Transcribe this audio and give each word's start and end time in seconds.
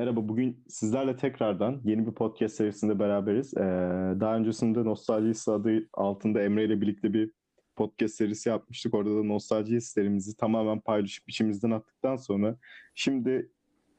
Merhaba, 0.00 0.28
bugün 0.28 0.64
sizlerle 0.68 1.16
tekrardan 1.16 1.80
yeni 1.84 2.06
bir 2.06 2.12
podcast 2.12 2.54
serisinde 2.54 2.98
beraberiz. 2.98 3.54
Ee, 3.56 3.60
daha 4.20 4.36
öncesinde 4.36 4.84
Nostalji 4.84 5.50
adı 5.50 5.88
altında 5.94 6.42
Emre 6.42 6.64
ile 6.64 6.80
birlikte 6.80 7.12
bir 7.12 7.30
podcast 7.76 8.14
serisi 8.14 8.48
yapmıştık. 8.48 8.94
Orada 8.94 9.10
da 9.10 9.22
nostalji 9.22 9.76
hislerimizi 9.76 10.36
tamamen 10.36 10.80
paylaşıp 10.80 11.28
içimizden 11.28 11.70
attıktan 11.70 12.16
sonra 12.16 12.56
şimdi 12.94 13.50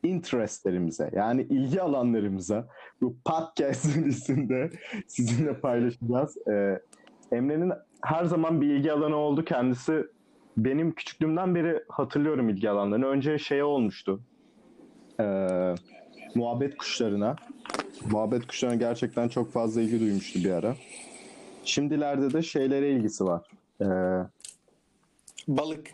interestlerimize 0.04 1.10
yani 1.14 1.42
ilgi 1.42 1.82
alanlarımıza 1.82 2.68
bu 3.02 3.18
podcast 3.26 3.86
serisinde 3.92 4.70
sizinle 5.08 5.60
paylaşacağız. 5.60 6.38
Ee, 6.48 6.82
Emre'nin 7.32 7.72
her 8.04 8.26
zaman 8.26 8.62
bir 8.62 8.68
ilgi 8.68 8.92
alanı 8.92 9.16
oldu. 9.16 9.46
Kendisi 9.46 10.06
benim 10.58 10.92
küçüklüğümden 10.92 11.56
beri 11.56 11.84
hatırlıyorum 11.90 12.50
ilgi 12.50 12.70
alanlarını. 12.70 13.06
Önce 13.06 13.38
şey 13.38 13.64
olmuştu 13.64 14.22
e, 15.22 15.26
muhabbet 16.36 16.78
kuşlarına. 16.78 17.36
Muhabbet 18.12 18.48
kuşlarına 18.48 18.76
gerçekten 18.76 19.28
çok 19.28 19.52
fazla 19.52 19.82
ilgi 19.82 20.00
duymuştu 20.00 20.40
bir 20.40 20.52
ara. 20.52 20.76
Şimdilerde 21.64 22.34
de 22.34 22.42
şeylere 22.42 22.90
ilgisi 22.92 23.26
var. 23.26 23.48
E, 23.82 23.86
Balık. 25.48 25.90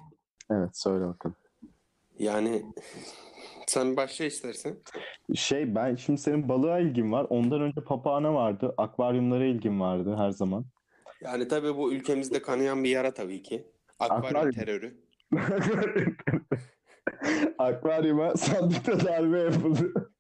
evet 0.52 0.78
söyle 0.78 1.06
bakalım. 1.06 1.36
Yani 2.20 2.64
sen 3.68 3.98
başla 3.98 4.26
istersen. 4.26 4.76
Şey 5.36 5.76
ben 5.76 5.96
şimdi 5.96 6.22
senin 6.22 6.50
balığa 6.50 6.80
ilgin 6.80 7.12
var. 7.12 7.28
Ondan 7.30 7.62
önce 7.62 7.82
papağana 7.82 8.34
vardı. 8.34 8.74
Akvaryumlara 8.78 9.46
ilgin 9.46 9.80
vardı 9.80 10.16
her 10.18 10.32
zaman. 10.32 10.66
Yani 11.22 11.48
tabii 11.48 11.76
bu 11.78 11.94
ülkemizde 11.94 12.42
kanayan 12.42 12.84
bir 12.84 12.90
yara 12.90 13.14
tabii 13.14 13.44
ki. 13.44 13.68
Akvaryum 14.00 14.26
Akvaryum. 14.26 14.52
terörü. 14.52 14.98
Akvaryuma 17.60 18.36
sandıkta 18.38 19.06
darbe 19.06 19.40
yapıldı. 19.40 20.12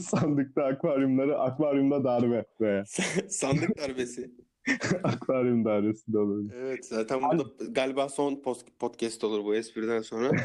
sandıkta 0.00 0.64
akvaryumları 0.64 1.38
akvaryumda 1.38 2.04
darbe 2.04 2.44
veya 2.60 2.84
Sandık 3.28 3.78
darbesi. 3.78 4.30
akvaryum 5.02 5.64
darbesi 5.64 6.12
de 6.12 6.18
olur. 6.18 6.50
Evet 6.54 6.86
zaten 6.86 7.20
bu 7.22 7.38
da 7.38 7.64
galiba 7.70 8.08
son 8.08 8.42
podcast 8.78 9.24
olur 9.24 9.44
bu 9.44 9.54
espriden 9.54 10.00
sonra. 10.02 10.30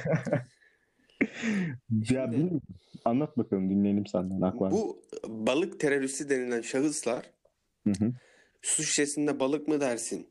Ya 2.10 2.32
bilmiyorum. 2.32 2.62
Anlat 3.06 3.38
bakalım 3.38 3.70
dinleyelim 3.70 4.06
senden 4.06 4.42
akvaryum. 4.42 4.78
bu 4.80 5.02
balık 5.28 5.80
teröristi 5.80 6.30
denilen 6.30 6.62
şahıslar 6.62 7.26
Hı 7.88 7.90
hı. 7.90 8.12
su 8.62 8.84
şişesinde 8.84 9.40
balık 9.40 9.68
mı 9.68 9.82
dersin? 9.82 10.28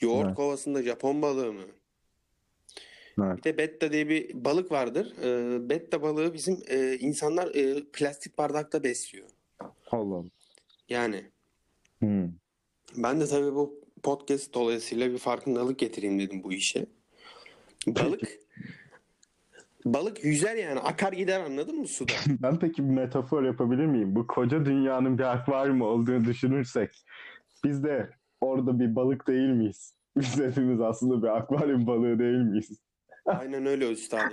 Yoğurt 0.00 0.26
Evet. 0.26 0.36
kovasında 0.36 0.82
Japon 0.82 1.22
balığı 1.22 1.52
mı? 1.52 1.60
Evet. 3.18 3.38
Bir 3.38 3.42
de 3.42 3.58
betta 3.58 3.92
diye 3.92 4.08
bir 4.08 4.44
balık 4.44 4.72
vardır. 4.72 5.14
Ee, 5.24 5.68
betta 5.68 6.02
balığı 6.02 6.34
bizim 6.34 6.62
e, 6.68 6.96
insanlar 6.96 7.54
e, 7.54 7.84
plastik 7.92 8.38
bardakta 8.38 8.82
besliyor. 8.82 9.26
Allah 9.90 10.14
Allah. 10.16 10.30
Yani 10.88 11.30
Hmm. 12.00 12.28
Ben 12.96 13.20
de 13.20 13.26
tabii 13.26 13.54
bu 13.54 13.80
podcast 14.02 14.54
dolayısıyla 14.54 15.10
bir 15.12 15.18
farkındalık 15.18 15.78
getireyim 15.78 16.18
dedim 16.18 16.42
bu 16.44 16.52
işe. 16.52 16.86
Balık 17.86 18.20
balık 19.84 20.24
yüzer 20.24 20.56
yani 20.56 20.80
akar 20.80 21.12
gider 21.12 21.40
anladın 21.40 21.78
mı 21.78 21.86
suda? 21.86 22.12
Ben 22.42 22.58
peki 22.58 22.84
bir 22.84 22.94
metafor 22.94 23.44
yapabilir 23.44 23.86
miyim? 23.86 24.14
Bu 24.14 24.26
koca 24.26 24.64
dünyanın 24.64 25.18
bir 25.18 25.32
akvaryum 25.32 25.82
olduğunu 25.82 26.24
düşünürsek 26.24 26.90
biz 27.64 27.84
de 27.84 28.10
orada 28.40 28.80
bir 28.80 28.96
balık 28.96 29.28
değil 29.28 29.48
miyiz? 29.48 29.94
Biz 30.16 30.38
hepimiz 30.38 30.80
aslında 30.80 31.22
bir 31.22 31.36
akvaryum 31.36 31.86
balığı 31.86 32.18
değil 32.18 32.38
miyiz? 32.38 32.80
Aynen 33.38 33.66
öyle 33.66 33.90
üstadım. 33.90 34.32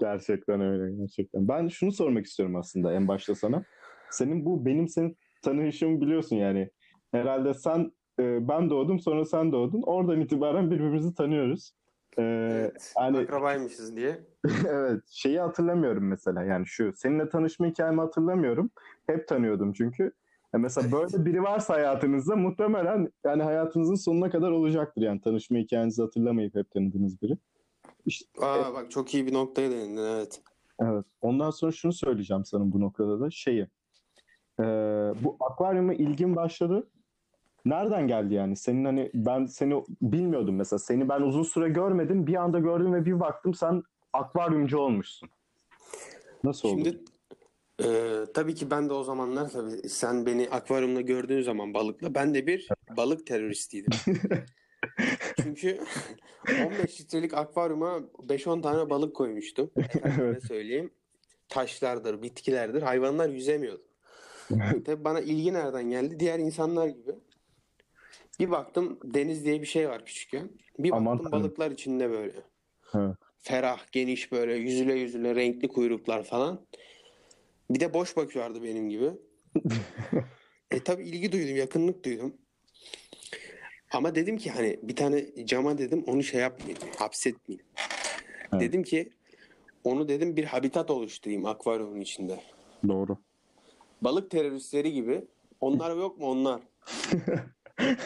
Gerçekten 0.00 0.60
öyle 0.60 0.96
gerçekten. 0.96 1.48
Ben 1.48 1.68
şunu 1.68 1.92
sormak 1.92 2.26
istiyorum 2.26 2.56
aslında 2.56 2.92
en 2.92 3.08
başta 3.08 3.34
sana. 3.34 3.64
Senin 4.10 4.44
bu 4.44 4.66
benim 4.66 4.88
senin 4.88 5.16
tanışımı 5.42 6.00
biliyorsun 6.00 6.36
yani. 6.36 6.70
Herhalde 7.12 7.54
sen 7.54 7.92
e, 8.20 8.48
ben 8.48 8.70
doğdum 8.70 9.00
sonra 9.00 9.24
sen 9.24 9.52
doğdun. 9.52 9.82
Oradan 9.82 10.20
itibaren 10.20 10.70
birbirimizi 10.70 11.14
tanıyoruz. 11.14 11.72
E, 12.18 12.22
Evet, 12.22 12.92
hani 12.96 13.18
akrabaymışız 13.18 13.96
diye. 13.96 14.20
evet 14.68 15.00
şeyi 15.10 15.40
hatırlamıyorum 15.40 16.08
mesela 16.08 16.42
yani 16.42 16.66
şu 16.66 16.92
seninle 16.96 17.28
tanışma 17.28 17.66
hikayemi 17.66 18.00
hatırlamıyorum. 18.00 18.70
Hep 19.06 19.28
tanıyordum 19.28 19.72
çünkü. 19.72 20.12
E 20.54 20.58
mesela 20.58 20.92
böyle 20.92 21.24
biri 21.24 21.42
varsa 21.42 21.74
hayatınızda 21.74 22.36
muhtemelen 22.36 23.12
yani 23.24 23.42
hayatınızın 23.42 23.94
sonuna 23.94 24.30
kadar 24.30 24.50
olacaktır 24.50 25.02
yani 25.02 25.20
tanışma 25.20 25.58
hikayenizi 25.58 26.02
hatırlamayıp 26.02 26.54
hep 26.54 26.70
tanıdığınız 26.70 27.22
biri. 27.22 27.38
İşte 28.06 28.26
Aa 28.40 28.74
bak 28.74 28.90
çok 28.90 29.14
iyi 29.14 29.26
bir 29.26 29.32
noktaya 29.32 29.70
değindin 29.70 30.02
evet. 30.02 30.40
Evet. 30.80 31.04
Ondan 31.20 31.50
sonra 31.50 31.72
şunu 31.72 31.92
söyleyeceğim 31.92 32.44
sana 32.44 32.72
bu 32.72 32.80
noktada 32.80 33.20
da 33.20 33.30
şeyi. 33.30 33.68
Ee, 34.60 34.64
bu 35.22 35.36
akvaryuma 35.40 35.94
ilgin 35.94 36.36
başladı. 36.36 36.88
Nereden 37.64 38.08
geldi 38.08 38.34
yani? 38.34 38.56
Senin 38.56 38.84
hani 38.84 39.10
ben 39.14 39.46
seni 39.46 39.82
bilmiyordum 40.02 40.56
mesela. 40.56 40.78
Seni 40.78 41.08
ben 41.08 41.20
uzun 41.20 41.42
süre 41.42 41.68
görmedim. 41.68 42.26
Bir 42.26 42.34
anda 42.34 42.58
gördüm 42.58 42.94
ve 42.94 43.04
bir 43.04 43.20
baktım 43.20 43.54
sen 43.54 43.82
akvaryumcu 44.12 44.78
olmuşsun. 44.78 45.28
Nasıl 46.44 46.68
oldu? 46.68 46.78
Şimdi 46.78 47.04
e, 47.84 48.20
tabii 48.34 48.54
ki 48.54 48.70
ben 48.70 48.88
de 48.88 48.92
o 48.92 49.04
zamanlar 49.04 49.50
tabii 49.50 49.88
sen 49.88 50.26
beni 50.26 50.48
akvaryumda 50.50 51.00
gördüğün 51.00 51.42
zaman 51.42 51.74
balıkla 51.74 52.14
ben 52.14 52.34
de 52.34 52.46
bir 52.46 52.68
balık 52.96 53.26
teröristiydim. 53.26 53.98
Çünkü 55.42 55.80
15 56.66 57.00
litrelik 57.00 57.34
akvaryuma 57.34 57.96
5-10 58.28 58.62
tane 58.62 58.90
balık 58.90 59.16
koymuştum. 59.16 59.70
Efendime 59.76 60.40
söyleyeyim. 60.40 60.90
Taşlardır, 61.48 62.22
bitkilerdir. 62.22 62.82
Hayvanlar 62.82 63.28
yüzemiyordu. 63.28 63.82
Tabii 64.84 65.04
bana 65.04 65.20
ilgi 65.20 65.52
nereden 65.52 65.90
geldi? 65.90 66.20
Diğer 66.20 66.38
insanlar 66.38 66.86
gibi. 66.86 67.12
Bir 68.40 68.50
baktım 68.50 68.98
deniz 69.04 69.44
diye 69.44 69.60
bir 69.60 69.66
şey 69.66 69.88
var 69.88 70.04
küçükken. 70.04 70.50
Bir 70.78 70.92
Aman 70.92 71.06
baktım 71.06 71.30
tanrım. 71.30 71.44
balıklar 71.44 71.70
içinde 71.70 72.10
böyle. 72.10 72.42
Evet. 72.94 73.16
Ferah, 73.38 73.92
geniş 73.92 74.32
böyle 74.32 74.54
yüzüle 74.54 74.94
yüzüle 74.94 75.34
renkli 75.34 75.68
kuyruklar 75.68 76.24
falan. 76.24 76.66
Bir 77.70 77.80
de 77.80 77.94
boş 77.94 78.16
bakıyorlardı 78.16 78.62
benim 78.62 78.90
gibi. 78.90 79.10
e 80.70 80.80
tabii 80.84 81.02
ilgi 81.02 81.32
duydum, 81.32 81.56
yakınlık 81.56 82.04
duydum. 82.04 82.34
Ama 83.94 84.14
dedim 84.14 84.36
ki 84.36 84.50
hani 84.50 84.78
bir 84.82 84.96
tane 84.96 85.24
cama 85.44 85.78
dedim 85.78 86.04
onu 86.06 86.22
şey 86.22 86.40
yapmayayım, 86.40 86.78
hapsetmeyeyim. 86.98 87.66
Evet. 88.52 88.62
Dedim 88.62 88.82
ki 88.82 89.10
onu 89.84 90.08
dedim 90.08 90.36
bir 90.36 90.44
habitat 90.44 90.90
oluşturayım 90.90 91.46
akvaryumun 91.46 92.00
içinde. 92.00 92.40
Doğru. 92.88 93.16
Balık 94.02 94.30
teröristleri 94.30 94.92
gibi. 94.92 95.24
Onlar 95.60 95.96
yok 95.96 96.18
mu 96.18 96.26
onlar? 96.26 96.60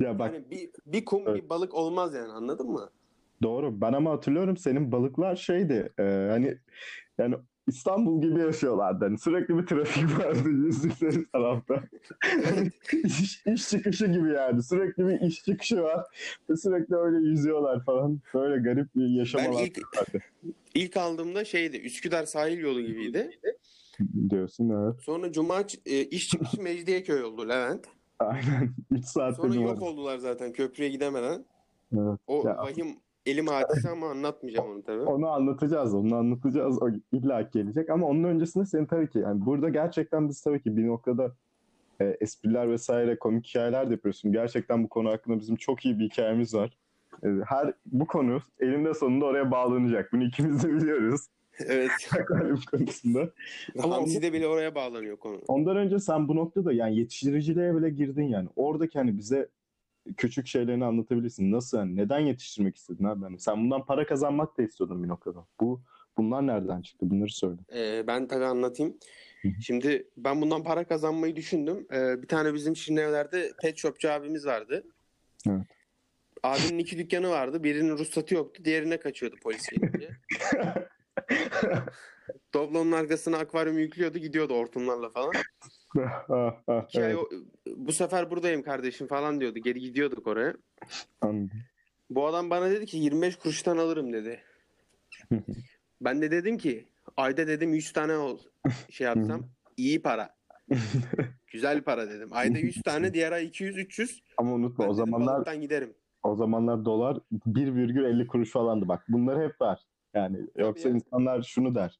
ya 0.00 0.18
bak 0.18 0.34
Hani 0.34 0.50
bir, 0.50 0.70
bir 0.86 1.04
kum 1.04 1.22
Evet. 1.26 1.44
bir 1.44 1.48
balık 1.48 1.74
olmaz 1.74 2.14
yani 2.14 2.32
anladın 2.32 2.70
mı? 2.70 2.90
doğru. 3.42 3.80
Ben 3.80 3.92
ama 3.92 4.10
hatırlıyorum 4.10 4.56
senin 4.56 4.92
balıklar 4.92 5.36
şeydi. 5.36 5.92
e, 5.98 6.02
hani 6.30 6.58
yani 7.18 7.34
İstanbul 7.66 8.22
gibi 8.22 8.40
yaşıyorlardı. 8.40 9.04
Hani 9.04 9.18
sürekli 9.18 9.58
bir 9.58 9.66
trafik 9.66 10.18
vardı 10.18 10.48
yüzdükleri 10.48 11.30
tarafta. 11.32 11.82
iş, 13.04 13.42
iş 13.46 13.68
çıkışı 13.68 14.06
gibi 14.06 14.32
yani. 14.32 14.62
Sürekli 14.62 15.08
bir 15.08 15.20
iş 15.20 15.44
çıkışı 15.44 15.82
var. 15.82 16.04
Ve 16.50 16.56
sürekli 16.56 16.96
öyle 16.96 17.28
yüzüyorlar 17.28 17.84
falan. 17.84 18.20
Böyle 18.34 18.62
garip 18.62 18.96
bir 18.96 19.18
yaşam 19.18 19.40
Ben 19.44 19.52
ilk 19.52 19.78
ilk 20.74 20.96
aldığımda 20.96 21.44
şeydi 21.44 21.76
Üsküdar 21.76 22.24
sahil 22.24 22.58
yolu 22.58 22.80
gibiydi. 22.80 23.30
diyorsun 24.30 24.70
evet. 24.70 25.02
Sonra 25.02 25.32
Cuma 25.32 25.64
e, 25.86 26.00
iş 26.04 26.28
çıkışı 26.28 26.62
Mecidiyeköy 26.62 27.22
oldu 27.24 27.48
Levent. 27.48 27.86
Aynen. 28.18 28.74
3 28.90 29.04
saatte 29.04 29.36
Sonra 29.42 29.54
yok 29.54 29.82
var. 29.82 29.86
oldular 29.86 30.18
zaten 30.18 30.52
köprüye 30.52 30.88
gidemeden. 30.88 31.44
Evet. 31.92 32.18
O 32.26 32.42
Ya. 32.48 32.56
vahim 32.56 32.96
elim 33.26 33.46
hadise 33.46 33.90
ama 33.90 34.10
anlatmayacağım 34.10 34.70
onu 34.70 34.82
tabii. 34.82 35.02
Onu 35.02 35.28
anlatacağız, 35.28 35.94
onu 35.94 36.16
anlatacağız. 36.16 36.82
O 36.82 36.88
illa 37.12 37.42
gelecek 37.42 37.90
ama 37.90 38.06
onun 38.06 38.24
öncesinde 38.24 38.66
senin 38.66 38.86
tabii 38.86 39.10
ki 39.10 39.18
yani 39.18 39.46
burada 39.46 39.68
gerçekten 39.68 40.28
biz 40.28 40.40
tabii 40.40 40.62
ki 40.62 40.76
bir 40.76 40.86
noktada 40.86 41.32
e, 42.00 42.16
espriler 42.20 42.70
vesaire 42.70 43.18
komik 43.18 43.46
hikayeler 43.46 43.88
de 43.88 43.92
yapıyorsun. 43.92 44.32
Gerçekten 44.32 44.84
bu 44.84 44.88
konu 44.88 45.10
hakkında 45.10 45.40
bizim 45.40 45.56
çok 45.56 45.84
iyi 45.84 45.98
bir 45.98 46.04
hikayemiz 46.04 46.54
var. 46.54 46.78
E, 47.22 47.28
her 47.46 47.72
bu 47.86 48.06
konu 48.06 48.40
elinde 48.60 48.94
sonunda 48.94 49.24
oraya 49.24 49.50
bağlanacak. 49.50 50.12
Bunu 50.12 50.24
ikimiz 50.24 50.64
de 50.64 50.72
biliyoruz. 50.72 51.20
Evet. 51.66 51.90
Akvaryum 52.20 52.60
konusunda. 52.70 53.30
Ama 53.82 53.96
Hamsi 53.96 54.22
de 54.22 54.32
bile 54.32 54.46
oraya 54.46 54.74
bağlanıyor 54.74 55.16
konu. 55.16 55.40
Ondan 55.48 55.76
önce 55.76 55.98
sen 55.98 56.28
bu 56.28 56.36
noktada 56.36 56.72
yani 56.72 56.98
yetiştiriciliğe 56.98 57.76
bile 57.76 57.90
girdin 57.90 58.22
yani. 58.22 58.48
Oradaki 58.56 58.98
hani 58.98 59.18
bize 59.18 59.48
küçük 60.16 60.46
şeylerini 60.46 60.84
anlatabilirsin. 60.84 61.52
Nasıl 61.52 61.78
yani? 61.78 61.96
Neden 61.96 62.18
yetiştirmek 62.18 62.76
istedin 62.76 63.04
abi? 63.04 63.24
Yani 63.24 63.40
sen 63.40 63.56
bundan 63.56 63.86
para 63.86 64.06
kazanmak 64.06 64.58
da 64.58 64.62
istiyordun 64.62 65.02
bir 65.02 65.08
noktada. 65.08 65.46
Bu 65.60 65.82
bunlar 66.16 66.46
nereden 66.46 66.82
çıktı? 66.82 67.10
Bunları 67.10 67.30
söyle. 67.30 67.60
Ee, 67.74 68.06
ben 68.06 68.28
tabii 68.28 68.44
anlatayım. 68.44 68.96
Şimdi 69.60 70.08
ben 70.16 70.40
bundan 70.40 70.64
para 70.64 70.84
kazanmayı 70.84 71.36
düşündüm. 71.36 71.86
Ee, 71.92 72.22
bir 72.22 72.28
tane 72.28 72.54
bizim 72.54 72.76
Şirinevler'de 72.76 73.52
pet 73.62 73.76
shopçu 73.76 74.10
abimiz 74.10 74.46
vardı. 74.46 74.84
Evet. 75.48 75.66
Abinin 76.42 76.78
iki 76.78 76.98
dükkanı 76.98 77.30
vardı. 77.30 77.64
Birinin 77.64 77.98
ruhsatı 77.98 78.34
yoktu. 78.34 78.64
Diğerine 78.64 78.96
kaçıyordu 79.00 79.36
polis 79.42 79.68
gelince. 79.68 80.10
Doblonun 82.54 82.92
arkasına 82.92 83.38
akvaryum 83.38 83.78
yüklüyordu. 83.78 84.18
Gidiyordu 84.18 84.54
hortumlarla 84.54 85.10
falan. 85.10 85.32
İki 86.88 87.04
ay 87.04 87.16
bu 87.76 87.92
sefer 87.92 88.30
buradayım 88.30 88.62
kardeşim 88.62 89.06
falan 89.06 89.40
diyordu. 89.40 89.58
Geri 89.58 89.80
gidiyorduk 89.80 90.26
oraya. 90.26 90.54
anladım. 91.20 91.50
Bu 92.10 92.26
adam 92.26 92.50
bana 92.50 92.70
dedi 92.70 92.86
ki 92.86 92.96
25 92.96 93.36
kuruştan 93.36 93.76
alırım 93.78 94.12
dedi. 94.12 94.40
Ben 96.00 96.22
de 96.22 96.30
dedim 96.30 96.58
ki 96.58 96.88
ayda 97.16 97.46
dedim 97.46 97.74
100 97.74 97.92
tane 97.92 98.16
ol 98.16 98.38
şey 98.90 99.04
yapsam 99.06 99.42
iyi 99.76 100.02
para. 100.02 100.34
Güzel 101.52 101.82
para 101.82 102.10
dedim. 102.10 102.28
Ayda 102.32 102.58
100 102.58 102.82
tane 102.82 103.14
diğer 103.14 103.32
ay 103.32 103.46
200 103.46 103.76
300. 103.78 104.22
Ama 104.36 104.52
unutma 104.52 104.84
Ben 104.84 104.90
o 104.90 104.92
dedim 104.96 105.04
zamanlar 105.06 105.54
giderim. 105.54 105.94
o 106.22 106.36
zamanlar 106.36 106.84
dolar 106.84 107.18
1,50 107.46 108.26
kuruş 108.26 108.50
falandı 108.50 108.88
bak. 108.88 109.04
Bunları 109.08 109.48
hep 109.48 109.60
var. 109.60 109.80
Yani 110.14 110.38
yoksa 110.56 110.88
ya. 110.88 110.94
insanlar 110.94 111.42
şunu 111.42 111.74
der. 111.74 111.98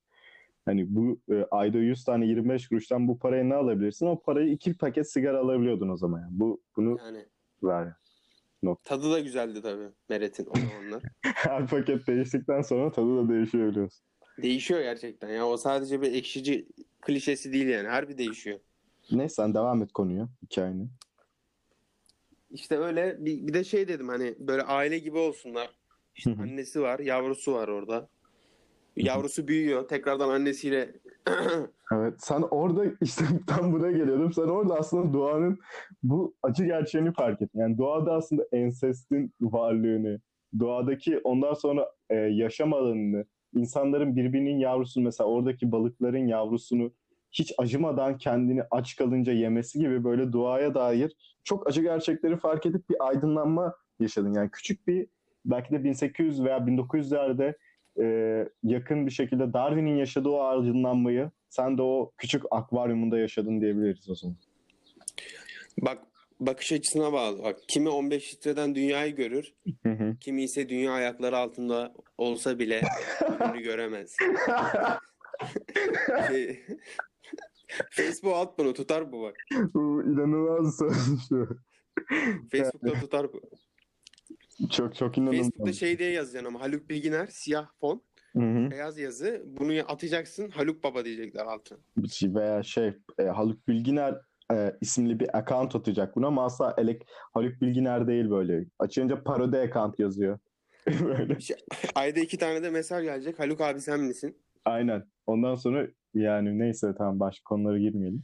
Hani 0.65 0.95
bu 0.95 1.21
e, 1.31 1.47
ayda 1.51 1.79
100 1.79 2.05
tane 2.05 2.27
25 2.27 2.69
kuruştan 2.69 3.09
bu 3.09 3.19
parayı 3.19 3.49
ne 3.49 3.55
alabilirsin? 3.55 4.07
O 4.07 4.21
parayı 4.21 4.53
iki 4.53 4.75
paket 4.77 5.13
sigara 5.13 5.39
alabiliyordun 5.39 5.89
o 5.89 5.97
zaman. 5.97 6.21
Yani. 6.21 6.31
Bu 6.33 6.63
bunu 6.77 6.99
Yani 6.99 7.25
ver. 7.63 7.93
tadı 8.85 9.13
da 9.13 9.21
güzeldi 9.21 9.63
tabii 9.63 9.89
Meret'in 10.09 10.47
o 10.51 10.59
zamanlar. 10.59 11.03
Her 11.23 11.67
paket 11.67 12.07
değiştikten 12.07 12.63
sonra 12.63 12.93
tadı 12.93 13.17
da 13.17 13.29
değişiyor 13.29 13.71
biliyorsun. 13.71 14.05
Değişiyor 14.43 14.81
gerçekten 14.81 15.29
ya. 15.29 15.47
O 15.47 15.57
sadece 15.57 16.03
bir 16.03 16.13
ekşici 16.13 16.69
klişesi 17.01 17.53
değil 17.53 17.67
yani. 17.67 17.89
Harbi 17.89 18.19
değişiyor. 18.19 18.61
Neyse 19.13 19.35
sen 19.35 19.55
devam 19.55 19.83
et 19.83 19.93
konuya, 19.93 20.29
hikayeni. 20.43 20.89
İşte 22.51 22.79
öyle 22.79 23.17
bir, 23.25 23.47
bir 23.47 23.55
de 23.55 23.65
şey 23.65 23.89
dedim 23.89 24.09
hani 24.09 24.35
böyle 24.39 24.63
aile 24.63 24.99
gibi 24.99 25.19
olsunlar. 25.19 25.71
İşte 26.17 26.31
annesi 26.31 26.81
var, 26.81 26.99
yavrusu 26.99 27.53
var 27.53 27.69
orada. 27.69 28.09
Yavrusu 28.97 29.49
büyüyor. 29.49 29.89
Tekrardan 29.89 30.29
annesiyle 30.29 30.93
Evet 31.93 32.15
sen 32.19 32.43
orada 32.43 32.85
işte 33.01 33.25
tam 33.47 33.73
buraya 33.73 33.93
geliyordum. 33.93 34.33
Sen 34.33 34.43
orada 34.43 34.75
aslında 34.75 35.13
doğanın 35.13 35.59
bu 36.03 36.35
acı 36.43 36.65
gerçeğini 36.65 37.13
fark 37.13 37.43
ettin. 37.43 37.61
Yani 37.61 37.79
doğada 37.79 38.13
aslında 38.13 38.47
ensestin 38.53 39.33
varlığını, 39.41 40.21
doğadaki 40.59 41.19
ondan 41.25 41.55
sonra 41.55 41.91
e, 42.11 42.15
yaşam 42.15 42.73
alanını, 42.73 43.25
insanların 43.55 44.17
birbirinin 44.17 44.59
yavrusunu 44.59 45.05
mesela 45.05 45.29
oradaki 45.31 45.73
balıkların 45.73 46.27
yavrusunu 46.27 46.93
hiç 47.33 47.55
acımadan 47.59 48.19
kendini 48.19 48.63
aç 48.71 48.97
kalınca 48.97 49.33
yemesi 49.33 49.79
gibi 49.79 50.05
böyle 50.05 50.33
doğaya 50.33 50.75
dair 50.75 51.17
çok 51.45 51.69
acı 51.69 51.83
gerçekleri 51.83 52.37
fark 52.37 52.67
edip 52.67 52.91
bir 52.91 52.97
aydınlanma 53.09 53.75
yaşadın. 54.01 54.35
Yani 54.35 54.51
küçük 54.51 54.87
bir 54.87 55.07
belki 55.45 55.73
de 55.73 55.85
1800 55.85 56.45
veya 56.45 56.59
1900'lerde 56.59 57.55
e, 58.01 58.05
yakın 58.63 59.07
bir 59.07 59.11
şekilde 59.11 59.53
Darwin'in 59.53 59.97
yaşadığı 59.97 60.29
o 60.29 60.41
aydınlanmayı 60.43 61.31
sen 61.49 61.79
de 61.79 61.83
o 61.83 62.13
küçük 62.19 62.43
akvaryumunda 62.51 63.19
yaşadın 63.19 63.61
diyebiliriz 63.61 64.11
o 64.11 64.15
zaman. 64.15 64.37
bak 65.83 65.99
bakış 66.41 66.73
açısına 66.73 67.13
bağlı. 67.13 67.43
Bak 67.43 67.59
kimi 67.69 67.89
15 67.89 68.35
litreden 68.35 68.75
dünyayı 68.75 69.15
görür, 69.17 69.55
Hı 69.83 69.93
hı. 69.93 70.17
kimi 70.21 70.43
ise 70.45 70.69
dünya 70.69 70.93
ayakları 70.93 71.37
altında 71.37 71.95
olsa 72.19 72.59
bile 72.59 72.83
önünü 73.41 73.63
göremez. 73.63 74.17
Şey, 76.29 76.61
Facebook 77.91 78.37
at 78.37 78.59
bunu 78.59 78.73
tutar 78.75 79.13
bu 79.13 79.23
bak. 79.23 79.37
Bu 79.75 80.03
inanılmaz 80.03 80.79
şu. 81.29 81.49
Facebook'ta 82.53 83.01
tutar 83.01 83.33
bu. 83.33 83.41
Çok 84.71 84.95
çok 84.95 85.19
inanılmaz. 85.19 85.47
Facebook'ta 85.47 85.73
şey 85.73 85.99
diye 85.99 86.11
yazacaksın 86.11 86.47
ama 86.47 86.61
Haluk 86.61 86.91
Bilginer 86.91 87.27
siyah 87.27 87.69
fon, 87.81 88.03
Hı 88.33 88.41
hı. 88.41 88.71
beyaz 88.71 88.99
yazı. 88.99 89.43
Bunu 89.47 89.73
atacaksın 89.89 90.49
Haluk 90.51 90.85
Baba 90.85 91.05
diyecekler 91.05 91.47
altına. 91.47 91.79
Şey 92.13 92.35
Veya 92.35 92.63
şey 92.63 92.93
e, 93.19 93.23
Haluk 93.23 93.69
Bilginer 93.69 94.15
e, 94.53 94.77
isimli 94.81 95.21
bir 95.21 95.39
account 95.39 95.77
atacak 95.77 96.17
buna 96.17 96.27
ama 96.27 96.45
asla 96.45 96.75
elek 96.79 97.03
Haluk 97.09 97.61
Bilginer 97.61 98.07
değil 98.07 98.31
böyle. 98.31 98.65
Açınca 98.79 99.23
parodi 99.23 99.59
account 99.59 99.99
yazıyor. 99.99 100.39
böyle. 100.87 101.39
Ayda 101.95 102.21
iki 102.21 102.39
tane 102.39 102.63
de 102.63 102.71
mesaj 102.71 103.05
gelecek. 103.05 103.39
Haluk 103.39 103.61
abi 103.61 103.81
sen 103.81 104.01
misin? 104.01 104.39
Aynen. 104.65 105.05
Ondan 105.27 105.55
sonra 105.55 105.89
yani 106.15 106.59
neyse 106.59 106.95
tamam 106.99 107.21
başka 107.21 107.45
konulara 107.45 107.79
girmeyelim. 107.79 108.23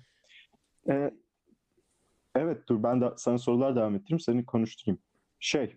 Ee, 0.90 1.10
evet 2.36 2.68
dur 2.68 2.82
ben 2.82 3.00
de 3.00 3.04
sana 3.16 3.38
sorular 3.38 3.76
devam 3.76 3.94
ettireyim 3.94 4.20
seni 4.20 4.44
konuşturayım. 4.44 5.02
Şey 5.40 5.76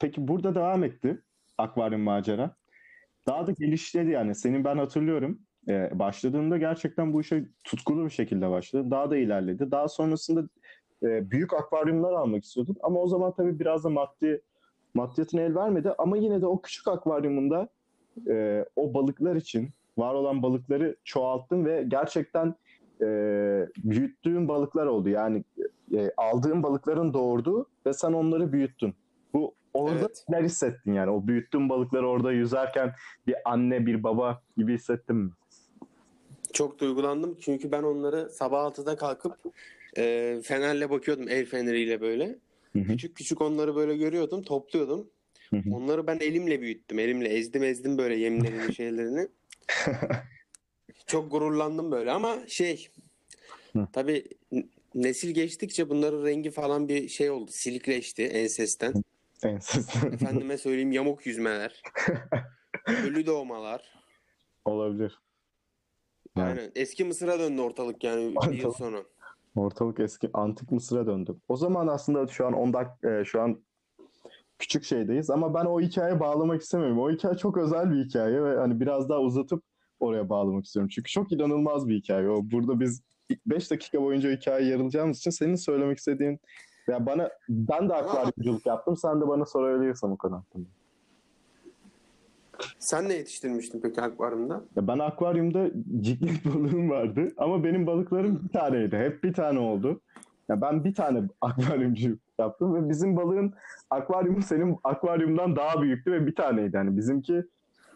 peki 0.00 0.28
burada 0.28 0.54
devam 0.54 0.84
etti 0.84 1.22
akvaryum 1.58 2.02
macera. 2.02 2.56
Daha 3.26 3.46
da 3.46 3.52
gelişti 3.52 3.98
yani 3.98 4.34
senin 4.34 4.64
ben 4.64 4.78
hatırlıyorum 4.78 5.38
ee, 5.68 5.90
başladığında 5.98 6.58
gerçekten 6.58 7.12
bu 7.12 7.20
işe 7.20 7.44
tutkulu 7.64 8.04
bir 8.04 8.10
şekilde 8.10 8.50
başladı. 8.50 8.90
Daha 8.90 9.10
da 9.10 9.16
ilerledi. 9.16 9.70
Daha 9.70 9.88
sonrasında 9.88 10.48
e, 11.02 11.30
büyük 11.30 11.52
akvaryumlar 11.52 12.12
almak 12.12 12.44
istiyordun 12.44 12.76
ama 12.82 13.00
o 13.00 13.08
zaman 13.08 13.32
tabii 13.36 13.58
biraz 13.60 13.84
da 13.84 13.90
maddi 13.90 14.42
maddiyatına 14.94 15.40
el 15.40 15.54
vermedi 15.54 15.92
ama 15.98 16.16
yine 16.16 16.40
de 16.40 16.46
o 16.46 16.62
küçük 16.62 16.88
akvaryumunda 16.88 17.68
e, 18.28 18.64
o 18.76 18.94
balıklar 18.94 19.36
için 19.36 19.70
var 19.98 20.14
olan 20.14 20.42
balıkları 20.42 20.96
çoğalttın 21.04 21.64
ve 21.64 21.84
gerçekten 21.88 22.54
e, 23.00 23.06
büyüttüğün 23.76 24.48
balıklar 24.48 24.86
oldu. 24.86 25.08
Yani 25.08 25.44
e, 25.94 26.10
aldığın 26.16 26.62
balıkların 26.62 27.14
doğurdu 27.14 27.66
ve 27.86 27.92
sen 27.92 28.12
onları 28.12 28.52
büyüttün. 28.52 28.94
Orada 29.74 29.98
Evet. 29.98 30.24
neler 30.28 30.44
hissettin 30.44 30.92
yani? 30.92 31.10
O 31.10 31.26
büyüttüğün 31.26 31.68
balıkları 31.68 32.08
orada 32.08 32.32
yüzerken 32.32 32.94
bir 33.26 33.34
anne 33.44 33.86
bir 33.86 34.02
baba 34.02 34.42
gibi 34.56 34.74
hissettin 34.74 35.16
mi? 35.16 35.30
Çok 36.52 36.78
duygulandım 36.78 37.36
çünkü 37.40 37.72
ben 37.72 37.82
onları 37.82 38.30
sabah 38.30 38.58
6'da 38.64 38.96
kalkıp 38.96 39.38
e, 39.98 40.40
fenerle 40.44 40.90
bakıyordum 40.90 41.28
el 41.28 41.46
feneriyle 41.46 42.00
böyle. 42.00 42.38
Hı 42.72 42.78
hı. 42.78 42.86
Küçük 42.86 43.16
küçük 43.16 43.40
onları 43.40 43.76
böyle 43.76 43.96
görüyordum, 43.96 44.42
topluyordum. 44.42 45.10
Hı 45.50 45.56
hı. 45.56 45.74
Onları 45.74 46.06
ben 46.06 46.18
elimle 46.20 46.60
büyüttüm. 46.60 46.98
Elimle 46.98 47.28
ezdim 47.28 47.62
ezdim 47.62 47.98
böyle 47.98 48.14
yemlerini 48.16 48.74
şeylerini. 48.74 49.28
Çok 51.06 51.30
gururlandım 51.30 51.90
böyle 51.92 52.10
ama 52.10 52.38
şey 52.46 52.88
Hı. 53.72 53.88
tabii 53.92 54.24
nesil 54.94 55.30
geçtikçe 55.30 55.88
bunların 55.88 56.24
rengi 56.24 56.50
falan 56.50 56.88
bir 56.88 57.08
şey 57.08 57.30
oldu. 57.30 57.50
Silikleşti 57.50 58.22
ensesten. 58.24 59.04
Enses. 59.42 59.96
Efendime 60.04 60.58
söyleyeyim 60.58 60.92
yamuk 60.92 61.26
yüzmeler. 61.26 61.82
Ölü 63.06 63.26
doğmalar. 63.26 63.94
Olabilir. 64.64 65.18
Yani 66.36 66.48
Aynen. 66.48 66.72
Eski 66.74 67.04
Mısır'a 67.04 67.38
döndü 67.38 67.60
ortalık 67.60 68.04
yani 68.04 68.34
bir 68.48 68.58
yıl 68.58 68.72
sonra. 68.72 69.04
Ortalık 69.56 70.00
eski 70.00 70.30
antik 70.32 70.72
Mısır'a 70.72 71.06
döndü. 71.06 71.36
O 71.48 71.56
zaman 71.56 71.86
aslında 71.86 72.26
şu 72.26 72.46
an 72.46 72.52
10 72.52 72.72
dak 72.72 73.04
e, 73.04 73.24
şu 73.24 73.42
an 73.42 73.64
küçük 74.58 74.84
şeydeyiz 74.84 75.30
ama 75.30 75.54
ben 75.54 75.64
o 75.64 75.80
hikayeye 75.80 76.20
bağlamak 76.20 76.62
istemiyorum. 76.62 76.98
O 76.98 77.10
hikaye 77.10 77.36
çok 77.36 77.56
özel 77.56 77.90
bir 77.90 78.04
hikaye 78.04 78.42
ve 78.42 78.56
hani 78.56 78.80
biraz 78.80 79.08
daha 79.08 79.20
uzatıp 79.20 79.62
oraya 80.00 80.28
bağlamak 80.28 80.64
istiyorum. 80.64 80.90
Çünkü 80.94 81.10
çok 81.10 81.32
inanılmaz 81.32 81.88
bir 81.88 81.96
hikaye. 81.96 82.28
O 82.28 82.40
burada 82.42 82.80
biz 82.80 83.02
5 83.46 83.70
dakika 83.70 84.02
boyunca 84.02 84.28
o 84.28 84.32
hikayeye 84.32 84.70
yarılacağımız 84.70 85.18
için 85.18 85.30
senin 85.30 85.54
söylemek 85.54 85.98
istediğin 85.98 86.40
ya 86.88 87.06
bana 87.06 87.30
ben 87.48 87.88
de 87.88 87.94
akvaryumculuk 87.94 88.66
yaptım. 88.66 88.96
Sen 88.96 89.20
de 89.20 89.28
bana 89.28 89.46
sorabilirsin 89.46 90.10
o 90.10 90.16
konu 90.16 90.36
hakkında. 90.36 90.68
Sen 92.78 93.08
ne 93.08 93.14
yetiştirmiştin 93.14 93.80
peki 93.80 94.02
akvaryumda? 94.02 94.64
Ya 94.76 94.88
ben 94.88 94.98
akvaryumda 94.98 95.70
ciklet 96.00 96.44
balığım 96.54 96.90
vardı 96.90 97.32
ama 97.36 97.64
benim 97.64 97.86
balıklarım 97.86 98.42
bir 98.44 98.48
taneydi. 98.48 98.96
Hep 98.96 99.24
bir 99.24 99.32
tane 99.32 99.58
oldu. 99.58 100.00
Ya 100.48 100.60
ben 100.60 100.84
bir 100.84 100.94
tane 100.94 101.22
akvaryumcu 101.40 102.18
yaptım 102.38 102.74
ve 102.74 102.88
bizim 102.88 103.16
balığın 103.16 103.54
akvaryumu 103.90 104.42
senin 104.42 104.76
akvaryumdan 104.84 105.56
daha 105.56 105.82
büyüktü 105.82 106.12
ve 106.12 106.26
bir 106.26 106.34
taneydi. 106.34 106.76
Yani 106.76 106.96
bizimki 106.96 107.44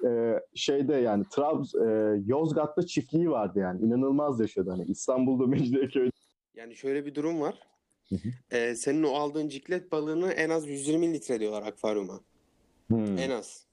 e, 0.06 0.40
şeyde 0.54 0.94
yani 0.94 1.24
Trabz 1.30 1.74
e, 1.74 2.20
Yozgat'ta 2.26 2.86
çiftliği 2.86 3.30
vardı 3.30 3.58
yani. 3.58 3.80
İnanılmaz 3.80 4.40
yaşadı 4.40 4.70
hani 4.70 4.84
İstanbul'da 4.84 5.46
Mecidiyeköy. 5.46 6.10
Yani 6.54 6.76
şöyle 6.76 7.06
bir 7.06 7.14
durum 7.14 7.40
var. 7.40 7.54
Hı 8.08 8.16
hı. 8.16 8.56
Ee, 8.56 8.74
senin 8.74 9.02
o 9.02 9.12
aldığın 9.12 9.48
ciklet 9.48 9.92
balığını 9.92 10.32
en 10.32 10.50
az 10.50 10.68
120 10.68 11.12
litre 11.12 11.40
diyorlar 11.40 11.62
akvaryuma. 11.62 12.20
Hmm, 12.88 13.18
En 13.18 13.30
az. 13.30 13.66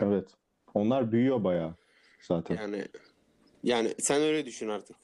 evet. 0.00 0.28
Onlar 0.74 1.12
büyüyor 1.12 1.44
bayağı 1.44 1.74
zaten. 2.22 2.56
Yani 2.56 2.84
yani 3.62 3.94
sen 3.98 4.22
öyle 4.22 4.46
düşün 4.46 4.68
artık. 4.68 4.96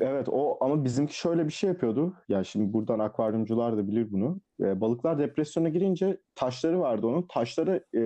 Evet 0.00 0.28
o 0.30 0.64
ama 0.64 0.84
bizimki 0.84 1.18
şöyle 1.18 1.46
bir 1.46 1.52
şey 1.52 1.68
yapıyordu. 1.68 2.16
Ya 2.28 2.44
şimdi 2.44 2.72
buradan 2.72 2.98
akvaryumcular 2.98 3.76
da 3.76 3.88
bilir 3.88 4.12
bunu. 4.12 4.40
Ee, 4.60 4.80
balıklar 4.80 5.18
depresyona 5.18 5.68
girince 5.68 6.20
taşları 6.34 6.80
vardı 6.80 7.06
onun. 7.06 7.22
Taşları 7.22 7.84
e, 7.96 8.02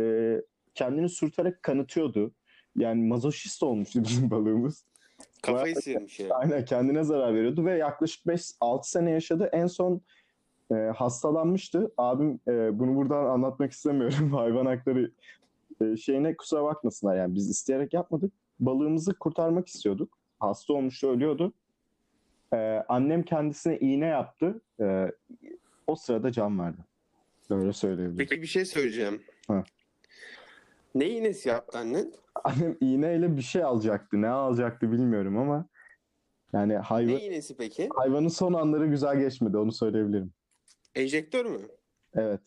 kendini 0.75 1.09
sürterek 1.09 1.63
kanıtıyordu. 1.63 2.35
Yani 2.77 3.05
mazoşist 3.09 3.63
olmuştu 3.63 4.03
bizim 4.05 4.31
balığımız. 4.31 4.85
Kafayı 5.43 5.77
sıyırmış 5.77 6.21
yani. 6.21 6.35
Aynen 6.35 6.65
kendine 6.65 7.05
zarar 7.05 7.35
veriyordu 7.35 7.65
ve 7.65 7.79
yaklaşık 7.79 8.27
5-6 8.27 8.81
sene 8.83 9.11
yaşadı. 9.11 9.51
En 9.53 9.67
son 9.67 10.01
e, 10.71 10.75
hastalanmıştı. 10.75 11.93
Abim 11.97 12.41
e, 12.49 12.79
bunu 12.79 12.97
buradan 12.97 13.25
anlatmak 13.25 13.73
istemiyorum. 13.73 14.33
Hayvan 14.35 14.67
hakları 14.67 15.11
e, 15.81 15.97
şeyine 15.97 16.37
kusura 16.37 16.65
bakmasınlar 16.65 17.17
yani 17.17 17.35
biz 17.35 17.51
isteyerek 17.51 17.95
yapmadık. 17.95 18.33
Balığımızı 18.61 19.15
kurtarmak 19.15 19.69
istiyorduk. 19.69 20.19
Hasta 20.41 20.73
olmuştu, 20.73 21.09
ölüyordu. 21.09 21.53
E, 22.53 22.85
annem 22.89 23.23
kendisine 23.23 23.79
iğne 23.79 24.07
yaptı. 24.07 24.61
E, 24.81 25.13
o 25.87 25.97
sırada 25.97 26.33
can 26.33 26.59
verdi. 26.59 26.79
Böyle 27.51 27.73
söyleyebilirim. 27.73 28.17
Peki 28.29 28.43
bir 28.43 28.47
şey 28.47 28.65
söyleyeceğim. 28.65 29.23
Ha. 29.49 29.65
Ne 30.95 31.09
iğnesi 31.09 31.49
yaptı 31.49 31.79
annen? 31.79 32.13
Annem 32.45 32.77
iğneyle 32.81 33.37
bir 33.37 33.43
şey 33.43 33.65
alacaktı. 33.65 34.23
Ne 34.23 34.29
alacaktı 34.29 34.93
bilmiyorum 34.93 35.39
ama 35.39 35.69
yani 36.53 36.77
hayvan, 36.77 37.15
Ne 37.15 37.27
iğnesi 37.27 37.57
peki? 37.57 37.89
hayvanın 37.95 38.29
son 38.29 38.53
anları 38.53 38.87
güzel 38.87 39.19
geçmedi 39.19 39.57
onu 39.57 39.73
söyleyebilirim. 39.73 40.33
Enjektör 40.95 41.45
mü? 41.47 41.59
Evet. 42.15 42.41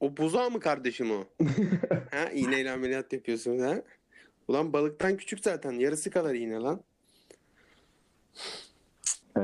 O 0.00 0.16
buzağı 0.16 0.50
mı 0.50 0.60
kardeşim 0.60 1.10
o? 1.10 1.24
ha 2.10 2.30
iğneyle 2.34 2.72
ameliyat 2.72 3.12
yapıyorsunuz 3.12 3.62
ha? 3.62 3.82
Ulan 4.48 4.72
balıktan 4.72 5.16
küçük 5.16 5.40
zaten. 5.44 5.72
Yarısı 5.72 6.10
kadar 6.10 6.34
iğne 6.34 6.56
lan. 6.56 6.80
Ee, 9.36 9.40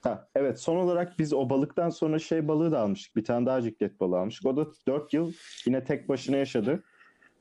ha, 0.00 0.28
evet 0.34 0.60
son 0.60 0.76
olarak 0.76 1.18
biz 1.18 1.32
o 1.32 1.50
balıktan 1.50 1.90
sonra 1.90 2.18
şey 2.18 2.48
balığı 2.48 2.72
da 2.72 2.80
almıştık. 2.80 3.16
Bir 3.16 3.24
tane 3.24 3.46
daha 3.46 3.62
ciklet 3.62 4.00
balığı 4.00 4.18
almıştık. 4.18 4.46
O 4.46 4.56
da 4.56 4.66
4 4.86 5.14
yıl 5.14 5.32
yine 5.66 5.84
tek 5.84 6.08
başına 6.08 6.36
yaşadı. 6.36 6.82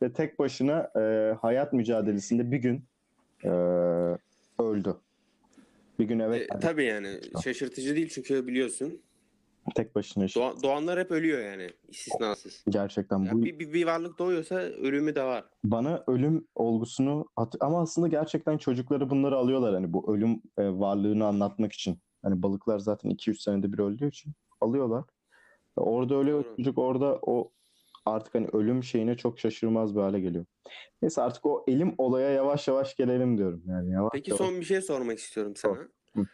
Ve 0.01 0.13
tek 0.13 0.39
başına 0.39 0.91
e, 0.99 1.33
hayat 1.41 1.73
mücadelesinde 1.73 2.51
bir 2.51 2.57
gün 2.57 2.83
e, 3.43 3.49
öldü. 4.63 4.95
Bir 5.99 6.05
gün 6.05 6.19
eve 6.19 6.37
E, 6.37 6.47
tabii 6.47 6.85
yani 6.85 7.19
şaşırtıcı 7.43 7.95
değil 7.95 8.09
çünkü 8.09 8.47
biliyorsun. 8.47 9.01
tek 9.75 9.95
başına. 9.95 10.23
Doğa- 10.25 10.63
doğanlar 10.63 10.99
hep 10.99 11.11
ölüyor 11.11 11.39
yani. 11.45 11.69
istisnasız. 11.87 12.63
Gerçekten 12.69 13.19
Yani 13.19 13.41
bu 13.41 13.45
bir, 13.45 13.59
bir, 13.59 13.73
bir 13.73 13.85
varlık 13.85 14.19
doğuyorsa 14.19 14.55
ölümü 14.55 15.15
de 15.15 15.23
var. 15.23 15.45
bana 15.63 16.03
ölüm 16.07 16.47
olgusunu 16.55 17.25
hat- 17.35 17.55
ama 17.59 17.81
aslında 17.81 18.07
gerçekten 18.07 18.57
çocukları 18.57 19.09
bunları 19.09 19.35
alıyorlar 19.35 19.73
hani 19.73 19.93
bu 19.93 20.15
ölüm 20.15 20.31
e, 20.57 20.63
varlığını 20.69 21.25
anlatmak 21.27 21.73
için. 21.73 21.99
Hani 22.23 22.43
balıklar 22.43 22.79
zaten 22.79 23.09
2-3 23.09 23.41
senede 23.41 23.73
bir 23.73 23.79
öldüğü 23.79 24.07
için 24.07 24.31
alıyorlar. 24.61 25.03
Orada 25.75 26.09
Doğru. 26.09 26.53
çocuk 26.57 26.77
orada 26.77 27.19
o 27.21 27.51
artık 28.11 28.35
hani 28.35 28.47
ölüm 28.53 28.83
şeyine 28.83 29.17
çok 29.17 29.39
şaşırmaz 29.39 29.95
bir 29.95 30.01
hale 30.01 30.19
geliyor. 30.19 30.45
Neyse 31.01 31.21
artık 31.21 31.45
o 31.45 31.65
elim 31.67 31.95
olaya 31.97 32.29
yavaş 32.29 32.67
yavaş 32.67 32.95
gelelim 32.95 33.37
diyorum. 33.37 33.63
Yani 33.67 33.91
yavaş 33.91 34.11
Peki 34.13 34.31
yavaş. 34.31 34.47
son 34.47 34.59
bir 34.59 34.65
şey 34.65 34.81
sormak 34.81 35.19
istiyorum 35.19 35.53
sana. 35.55 35.77
Hı. 36.15 36.25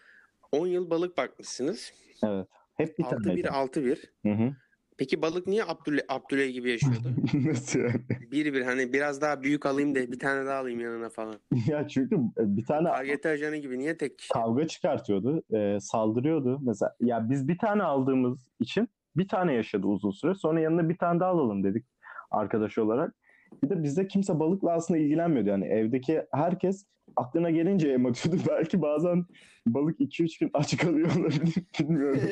10 0.52 0.68
yıl 0.68 0.90
balık 0.90 1.18
bakmışsınız. 1.18 1.94
Evet. 2.24 2.48
Hep 2.76 3.00
bir 3.00 3.04
6-1 3.04 3.10
taneydi. 3.10 3.48
6-1. 3.48 3.98
Hı 4.26 4.32
hı. 4.32 4.56
Peki 4.98 5.22
balık 5.22 5.48
niye 5.48 5.64
Abdüley, 5.66 6.06
Abdüley 6.10 6.52
gibi 6.52 6.72
yaşıyordu? 6.72 7.14
Nasıl 7.34 7.80
yani? 7.80 8.02
1-1 8.32 8.64
hani 8.64 8.94
biraz 8.94 9.22
daha 9.22 9.42
büyük 9.42 9.66
alayım 9.66 9.96
da 9.96 10.12
bir 10.12 10.20
tane 10.20 10.46
daha 10.46 10.60
alayım 10.60 10.80
yanına 10.80 11.10
falan. 11.10 11.36
ya 11.68 11.88
çünkü 11.88 12.18
bir 12.38 12.66
tane 12.66 12.90
KGT 12.90 13.26
ajanı 13.26 13.58
gibi 13.58 13.80
niye 13.80 13.98
tek 13.98 14.20
kişi? 14.20 14.34
kavga 14.34 14.68
çıkartıyordu, 14.68 15.44
e, 15.56 15.80
saldırıyordu. 15.80 16.60
Mesela 16.62 16.96
ya 17.00 17.30
biz 17.30 17.48
bir 17.48 17.58
tane 17.58 17.84
aldığımız 17.84 18.48
için 18.60 18.90
bir 19.18 19.28
tane 19.28 19.54
yaşadı 19.54 19.88
uzun 19.88 20.12
süre. 20.12 20.36
Sonra 20.36 20.60
yanına 20.60 20.90
bir 20.90 20.98
tane 20.98 21.20
daha 21.20 21.30
alalım 21.30 21.64
dedik 21.64 21.86
arkadaş 22.32 22.78
olarak. 22.78 23.16
Bir 23.64 23.70
de 23.70 23.84
bizde 23.84 24.08
kimse 24.08 24.40
balıkla 24.40 24.72
aslında 24.72 25.00
ilgilenmiyordu. 25.00 25.50
Yani 25.50 25.66
evdeki 25.66 26.24
herkes 26.32 26.86
aklına 27.16 27.50
gelince 27.50 27.88
yem 27.90 28.06
atıyordu. 28.06 28.42
Belki 28.50 28.82
bazen 28.82 29.26
balık 29.68 30.00
2-3 30.00 30.40
gün 30.40 30.50
aç 30.54 30.78
kalıyor 30.78 31.10
olabilir. 31.20 31.56
Bilmiyorum. 31.80 32.22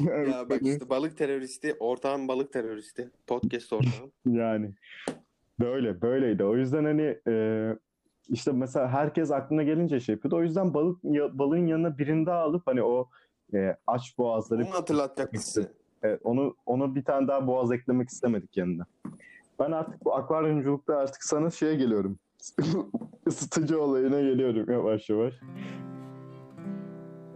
Yani, 0.00 0.30
ya 0.30 0.50
bak 0.50 0.62
işte 0.62 0.90
balık 0.90 1.16
teröristi, 1.18 1.74
ortağım 1.80 2.28
balık 2.28 2.52
teröristi. 2.52 3.10
Podcast 3.26 3.72
ortağım. 3.72 4.12
yani 4.26 4.70
böyle 5.60 6.02
böyleydi. 6.02 6.44
O 6.44 6.56
yüzden 6.56 6.84
hani 6.84 7.18
e, 7.28 7.32
işte 8.28 8.52
mesela 8.52 8.88
herkes 8.88 9.30
aklına 9.30 9.62
gelince 9.62 10.00
şey 10.00 10.14
yapıyordu. 10.14 10.36
O 10.36 10.42
yüzden 10.42 10.74
balık 10.74 10.98
ya- 11.04 11.38
balığın 11.38 11.66
yanına 11.66 11.98
birini 11.98 12.26
daha 12.26 12.38
alıp 12.40 12.62
hani 12.66 12.82
o 12.82 13.08
e, 13.54 13.76
aç 13.86 14.18
boğazları 14.18 14.64
Onu 14.64 14.74
hatırlatacak 14.74 15.36
size. 15.36 15.72
Evet, 16.02 16.20
onu 16.24 16.56
ona 16.66 16.94
bir 16.94 17.04
tane 17.04 17.28
daha 17.28 17.46
boğaz 17.46 17.72
eklemek 17.72 18.08
istemedik 18.08 18.56
yanına. 18.56 18.86
Ben 19.58 19.70
artık 19.72 20.04
bu 20.04 20.14
akvaryumculukta 20.14 20.96
artık 20.96 21.24
sana 21.24 21.50
şeye 21.50 21.74
geliyorum. 21.74 22.18
Isıtıcı 23.26 23.82
olayına 23.82 24.20
geliyorum 24.20 24.72
yavaş 24.72 25.10
yavaş. 25.10 25.34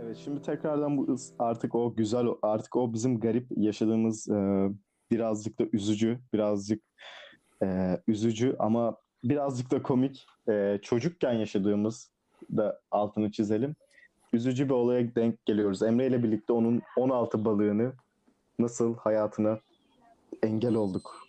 Evet 0.03 0.17
şimdi 0.17 0.43
tekrardan 0.43 0.97
bu 0.97 1.17
artık 1.39 1.75
o 1.75 1.95
güzel 1.97 2.27
artık 2.43 2.77
o 2.77 2.93
bizim 2.93 3.21
garip 3.21 3.47
yaşadığımız 3.57 4.29
e, 4.29 4.69
birazcık 5.11 5.59
da 5.59 5.65
üzücü 5.73 6.19
birazcık 6.33 6.83
e, 7.63 7.99
üzücü 8.07 8.57
ama 8.59 8.97
birazcık 9.25 9.71
da 9.71 9.83
komik 9.83 10.27
e, 10.49 10.79
çocukken 10.83 11.33
yaşadığımız 11.33 12.13
da 12.57 12.81
altını 12.91 13.31
çizelim. 13.31 13.77
Üzücü 14.33 14.65
bir 14.65 14.75
olaya 14.75 15.15
denk 15.15 15.47
geliyoruz. 15.47 15.83
Emre 15.83 16.07
ile 16.07 16.23
birlikte 16.23 16.53
onun 16.53 16.83
16 16.97 17.45
balığını 17.45 17.93
nasıl 18.59 18.97
hayatına 18.97 19.61
engel 20.43 20.75
olduk. 20.75 21.27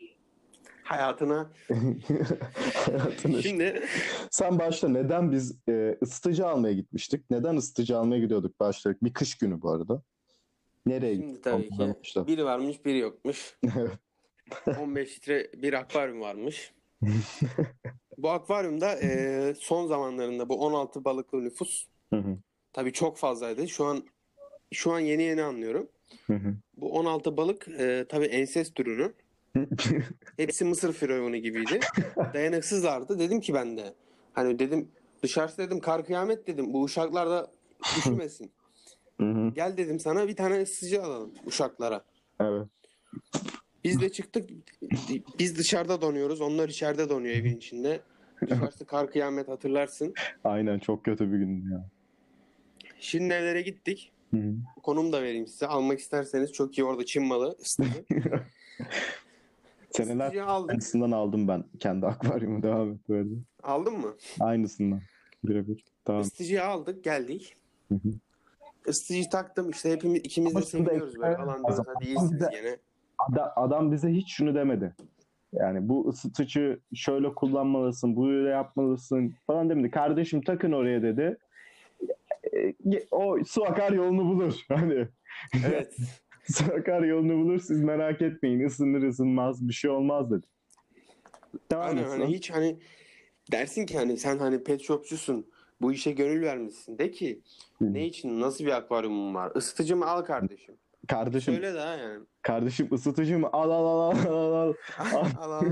Hayatına. 0.84 1.50
hayatına. 2.86 3.42
Şimdi 3.42 3.84
Sen 4.32 4.60
başta 4.60 4.88
neden 4.90 5.32
biz 5.32 5.60
e, 5.70 5.98
ısıtıcı 6.02 6.48
almaya 6.48 6.74
gitmiştik? 6.74 7.30
Neden 7.30 7.56
ısıtıcı 7.56 7.98
almaya 7.98 8.20
gidiyorduk 8.20 8.60
başladık? 8.60 9.04
Bir 9.04 9.14
kış 9.14 9.38
günü 9.38 9.62
bu 9.62 9.72
arada. 9.72 10.02
Nereye 10.86 11.16
Şimdi 11.16 11.28
gittik? 11.28 11.44
tabii 11.44 11.70
ki 11.70 11.80
başla. 11.80 12.28
biri 12.28 12.46
varmış 12.46 12.86
biri 12.86 12.98
yokmuş. 12.98 13.58
15 14.80 15.16
litre 15.18 15.52
bir 15.56 15.74
akvaryum 15.74 16.22
varmış. 16.22 16.74
Bu 18.18 18.30
akvaryumda 18.30 19.00
e, 19.00 19.54
son 19.60 19.88
zamanlarında 19.88 20.50
bu 20.50 20.66
16 20.66 21.06
balıklı 21.06 21.44
nüfus 21.44 21.86
Hı 22.10 22.20
hı, 22.20 22.38
tabii 22.74 22.94
çok 22.94 23.18
fazlaydı. 23.18 23.68
Şu 23.70 23.86
an 23.86 24.04
şu 24.74 24.92
an 24.92 25.00
yeni 25.00 25.24
yeni 25.24 25.44
anlıyorum. 25.44 25.90
hı 26.28 26.34
hı. 26.34 26.56
Bu 26.78 26.92
16 26.92 27.38
balık 27.38 27.68
e, 27.68 28.06
tabii 28.10 28.26
ensest 28.26 28.80
ürünü. 28.80 29.14
Hepsi 30.38 30.66
Mısır 30.66 30.94
firavunu 30.94 31.38
gibiydi. 31.38 31.80
Dayanıksızlardı. 32.34 33.20
Dedim 33.20 33.40
ki 33.40 33.54
ben 33.54 33.78
de 33.78 33.94
hani 34.34 34.60
dedim 34.60 34.92
dışarısı 35.24 35.58
dedim 35.58 35.80
kar 35.80 36.06
kıyamet 36.06 36.48
dedim. 36.48 36.74
Bu 36.74 36.82
uşaklar 36.84 37.30
da 37.30 37.52
üşümesin. 37.98 38.52
Hı 39.20 39.26
hı, 39.32 39.50
Gel 39.56 39.78
dedim 39.78 40.00
sana 40.00 40.28
bir 40.28 40.36
tane 40.36 40.62
ısıtıcı 40.62 41.04
alalım 41.04 41.34
uşaklara. 41.46 42.06
evet. 42.42 42.68
Biz 43.84 44.02
de 44.02 44.12
çıktık. 44.12 44.50
Biz 45.40 45.58
dışarıda 45.58 46.02
donuyoruz. 46.02 46.42
Onlar 46.42 46.70
içeride 46.70 47.10
donuyor 47.10 47.36
evin 47.36 47.58
içinde. 47.58 48.02
Dışarısı 48.42 48.86
kar 48.86 49.12
kıyamet 49.12 49.48
hatırlarsın. 49.48 50.14
Aynen 50.44 50.80
çok 50.80 51.06
kötü 51.06 51.32
bir 51.32 51.38
gündü 51.38 51.72
ya. 51.72 51.90
Şimdi 53.04 53.34
evlere 53.34 53.62
gittik. 53.62 54.12
Hı. 54.32 54.38
Konum 54.84 55.12
da 55.14 55.22
vereyim 55.22 55.48
size. 55.48 55.68
Almak 55.68 56.00
isterseniz 56.00 56.52
çok 56.54 56.78
iyi 56.78 56.84
orada 56.84 57.06
Çin 57.06 57.24
malı. 57.24 57.58
Seneler 59.92 60.36
aldık. 60.36 60.70
aynısından 60.72 61.12
aldım 61.12 61.48
ben 61.48 61.64
kendi 61.80 62.06
akvaryumu 62.08 62.64
devam 62.64 62.92
et 62.92 63.10
böyle. 63.10 63.30
Aldın 63.64 63.94
mı? 64.00 64.14
Aynısından. 64.40 65.02
Birebir. 65.44 65.84
Tamam. 66.06 66.22
Isıtıcıyı 66.22 66.66
aldık 66.66 67.04
geldik. 67.04 67.56
Hı 67.90 67.96
hı. 67.96 68.10
Isıtıcıyı 68.88 69.30
taktım 69.30 69.70
işte 69.70 69.92
hepimiz 69.92 70.22
ikimiz 70.24 70.56
de 70.56 70.62
seviniyoruz 70.62 71.16
böyle. 71.20 71.34
ekran- 71.34 71.44
Alan 71.48 71.64
diyoruz 71.64 71.86
hadi 71.96 72.06
iyisiniz 72.06 72.34
Bize- 72.34 72.50
gene. 72.52 72.78
Ada- 73.32 73.54
adam 73.56 73.92
bize 73.92 74.10
hiç 74.10 74.34
şunu 74.34 74.56
demedi. 74.56 74.94
Yani 75.54 75.90
bu 75.90 76.10
ısıtıcı 76.10 76.80
şöyle 76.96 77.34
kullanmalısın, 77.34 78.18
böyle 78.24 78.50
yapmalısın 78.50 79.36
falan 79.48 79.70
demedi. 79.70 79.92
Kardeşim 79.92 80.42
takın 80.42 80.72
oraya 80.72 81.02
dedi. 81.04 81.38
E, 82.56 82.74
O 83.12 83.38
su 83.46 83.64
akar 83.66 83.92
yolunu 83.92 84.26
bulur. 84.26 84.54
Hani 84.70 85.08
Evet. 85.68 85.96
su 86.52 86.64
akar 86.74 87.04
yolunu 87.04 87.34
bulur 87.44 87.60
siz 87.60 87.82
merak 87.84 88.22
etmeyin. 88.22 88.60
Isınır 88.60 89.04
ısınmaz 89.08 89.68
bir 89.68 89.74
şey 89.74 89.92
olmaz 89.92 90.32
dedi. 90.32 90.48
Devam 91.72 91.88
Aynen 91.88 92.04
hani 92.04 92.26
hiç 92.26 92.52
hani 92.52 92.80
dersin 93.52 93.86
ki 93.86 93.98
hani 93.98 94.18
sen 94.18 94.38
hani 94.38 94.64
pet 94.64 94.82
shopçusun. 94.82 95.48
Bu 95.82 95.92
işe 95.92 96.12
gönül 96.12 96.42
vermişsin. 96.42 96.98
De 96.98 97.12
ki 97.12 97.42
Hı. 97.80 97.94
ne 97.94 98.06
için 98.06 98.42
nasıl 98.42 98.66
bir 98.66 98.72
akvaryumun 98.72 99.36
var? 99.36 99.52
Isıtıcımı 99.56 100.06
al 100.06 100.22
kardeşim. 100.22 100.76
Kardeşim, 101.08 101.54
Söyle 101.54 101.74
daha 101.76 101.96
yani. 101.96 102.20
kardeşim 102.42 102.88
ısıtıcı 102.94 103.40
mı? 103.40 103.50
Al 103.54 103.70
al 103.72 103.86
al 103.86 104.12
al 104.12 104.26
al 104.26 104.54
al. 104.54 104.74
al 105.14 105.26
al 105.40 105.52
al. 105.52 105.66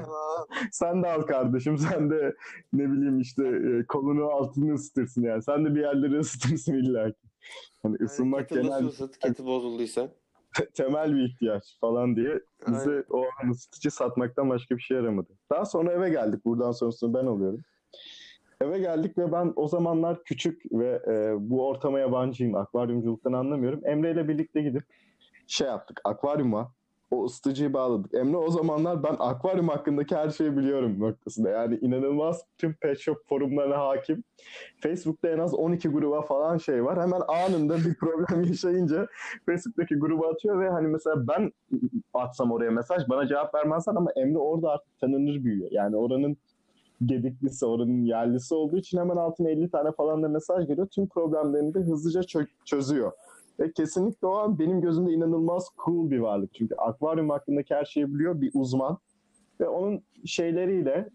Sen 0.72 1.04
de 1.04 1.08
al 1.08 1.22
kardeşim. 1.22 1.78
Sen 1.78 2.10
de 2.10 2.36
ne 2.74 2.92
bileyim 2.92 3.20
işte 3.20 3.44
e, 3.48 3.86
kolunu 3.88 4.26
altını 4.26 4.74
ısıtırsın 4.74 5.24
yani. 5.24 5.44
Sen 5.44 5.66
de 5.66 5.76
bir 5.76 5.80
yerleri 5.82 6.20
ısıtırsın 6.20 6.74
illa 6.74 7.12
ki. 7.12 7.28
Hani 7.84 7.96
ısınmak 8.02 8.50
Kettle'da 8.50 8.62
genel 8.78 8.86
ısıt, 8.86 9.18
kettle 9.18 9.46
bozulduysa. 9.46 10.10
te- 10.58 10.70
temel 10.70 11.16
bir 11.16 11.30
ihtiyaç 11.30 11.64
falan 11.82 12.16
diye 12.16 12.40
bize 12.68 12.90
Aynen. 12.90 13.04
o 13.10 13.24
an 13.44 13.50
ısıtıcı 13.50 13.92
satmaktan 13.92 14.50
başka 14.50 14.78
bir 14.78 14.82
şey 14.82 14.98
yaramadı. 14.98 15.30
Daha 15.52 15.66
sonra 15.66 15.92
eve 15.92 16.10
geldik. 16.10 16.46
Buradan 16.46 16.72
sonrasını 16.72 17.14
ben 17.14 17.26
alıyorum. 17.26 17.60
eve 18.62 18.80
geldik 18.80 19.18
ve 19.18 19.32
ben 19.32 19.54
o 19.56 19.68
zamanlar 19.68 20.24
küçük 20.24 20.62
ve 20.72 21.02
e, 21.08 21.34
bu 21.50 21.68
ortama 21.68 22.00
yabancıyım. 22.00 22.56
Akvaryumculuktan 22.56 23.34
anlamıyorum. 23.34 23.82
Emre 23.86 24.12
ile 24.12 24.28
birlikte 24.28 24.62
gidip 24.62 24.84
şey 25.52 25.68
yaptık. 25.68 26.02
Akvaryuma 26.04 26.72
o 27.12 27.26
ısıtıcıyı 27.26 27.74
bağladık. 27.74 28.14
Emre 28.14 28.38
o 28.38 28.52
zamanlar 28.52 29.04
ben 29.04 29.16
akvaryum 29.20 29.68
hakkındaki 29.70 30.16
her 30.16 30.30
şeyi 30.30 30.58
biliyorum 30.58 31.00
noktasında. 31.00 31.50
Yani 31.50 31.78
inanılmaz 31.82 32.46
tüm 32.58 32.74
pet 32.74 33.00
shop 33.00 33.18
forumlarına 33.30 33.78
hakim. 33.78 34.24
Facebook'ta 34.80 35.30
en 35.30 35.40
az 35.40 35.54
12 35.54 35.90
gruba 35.90 36.22
falan 36.22 36.58
şey 36.58 36.86
var. 36.86 37.02
Hemen 37.02 37.22
anında 37.28 37.78
bir 37.78 37.96
problem 37.96 38.44
yaşayınca 38.48 39.08
Facebook'taki 39.46 39.96
gruba 39.96 40.28
atıyor 40.32 40.60
ve 40.60 40.70
hani 40.70 40.88
mesela 40.88 41.28
ben 41.28 41.52
atsam 42.14 42.52
oraya 42.52 42.72
mesaj 42.72 43.10
bana 43.10 43.28
cevap 43.28 43.56
vermezler 43.56 43.94
ama 43.96 44.12
Emre 44.12 44.38
orada 44.38 44.70
artık 44.70 45.00
tanınır 45.00 45.44
büyüyor. 45.44 45.72
Yani 45.72 45.96
oranın 45.96 46.38
gediklisi, 47.06 47.66
oranın 47.66 48.06
yerlisi 48.06 48.56
olduğu 48.56 48.78
için 48.78 48.98
hemen 48.98 49.18
altına 49.18 49.50
50 49.50 49.70
tane 49.70 49.92
falan 49.92 50.24
da 50.24 50.28
mesaj 50.28 50.68
geliyor. 50.68 50.88
Tüm 50.88 51.08
problemlerini 51.08 51.74
de 51.74 51.80
hızlıca 51.80 52.22
çö- 52.22 52.48
çözüyor. 52.66 53.12
Ve 53.60 53.72
kesinlikle 53.72 54.28
o 54.28 54.36
an 54.36 54.60
benim 54.60 54.82
gözümde 54.82 55.12
inanılmaz 55.12 55.68
cool 55.86 56.12
bir 56.12 56.20
varlık. 56.20 56.54
Çünkü 56.54 56.76
akvaryum 56.76 57.30
hakkındaki 57.30 57.76
her 57.76 57.86
şeyi 57.86 58.14
biliyor 58.14 58.42
bir 58.42 58.52
uzman. 58.54 58.98
Ve 59.60 59.68
onun 59.68 60.04
şeyleriyle, 60.26 61.10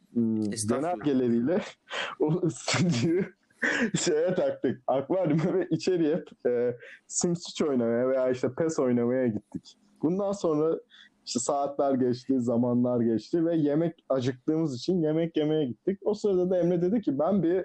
Estağfurullah. 0.53 0.93
yönergeleriyle 0.93 1.61
o 2.21 2.33
ısıtıcıyı 2.47 3.27
şeye 3.95 4.35
taktık. 4.35 4.83
Akvaryuma 4.87 5.55
ve 5.55 5.69
içeri 5.71 6.15
hep 6.15 6.47
e, 6.47 6.77
Sims 7.07 7.51
3 7.51 7.63
oynamaya 7.63 8.09
veya 8.09 8.31
işte 8.31 8.49
PES 8.59 8.79
oynamaya 8.79 9.27
gittik. 9.27 9.79
Bundan 10.03 10.33
sonra 10.33 10.79
işte 11.27 11.41
saatler 11.41 11.95
geçti, 11.95 12.41
zamanlar 12.41 13.01
geçti 13.01 13.45
ve 13.47 13.57
yemek 13.57 14.05
acıktığımız 14.09 14.77
için 14.77 15.03
yemek 15.03 15.37
yemeye 15.37 15.67
gittik. 15.67 15.99
O 16.05 16.15
sırada 16.15 16.51
da 16.51 16.59
Emre 16.59 16.83
dedi 16.83 17.01
ki 17.01 17.19
ben 17.19 17.43
bir 17.43 17.65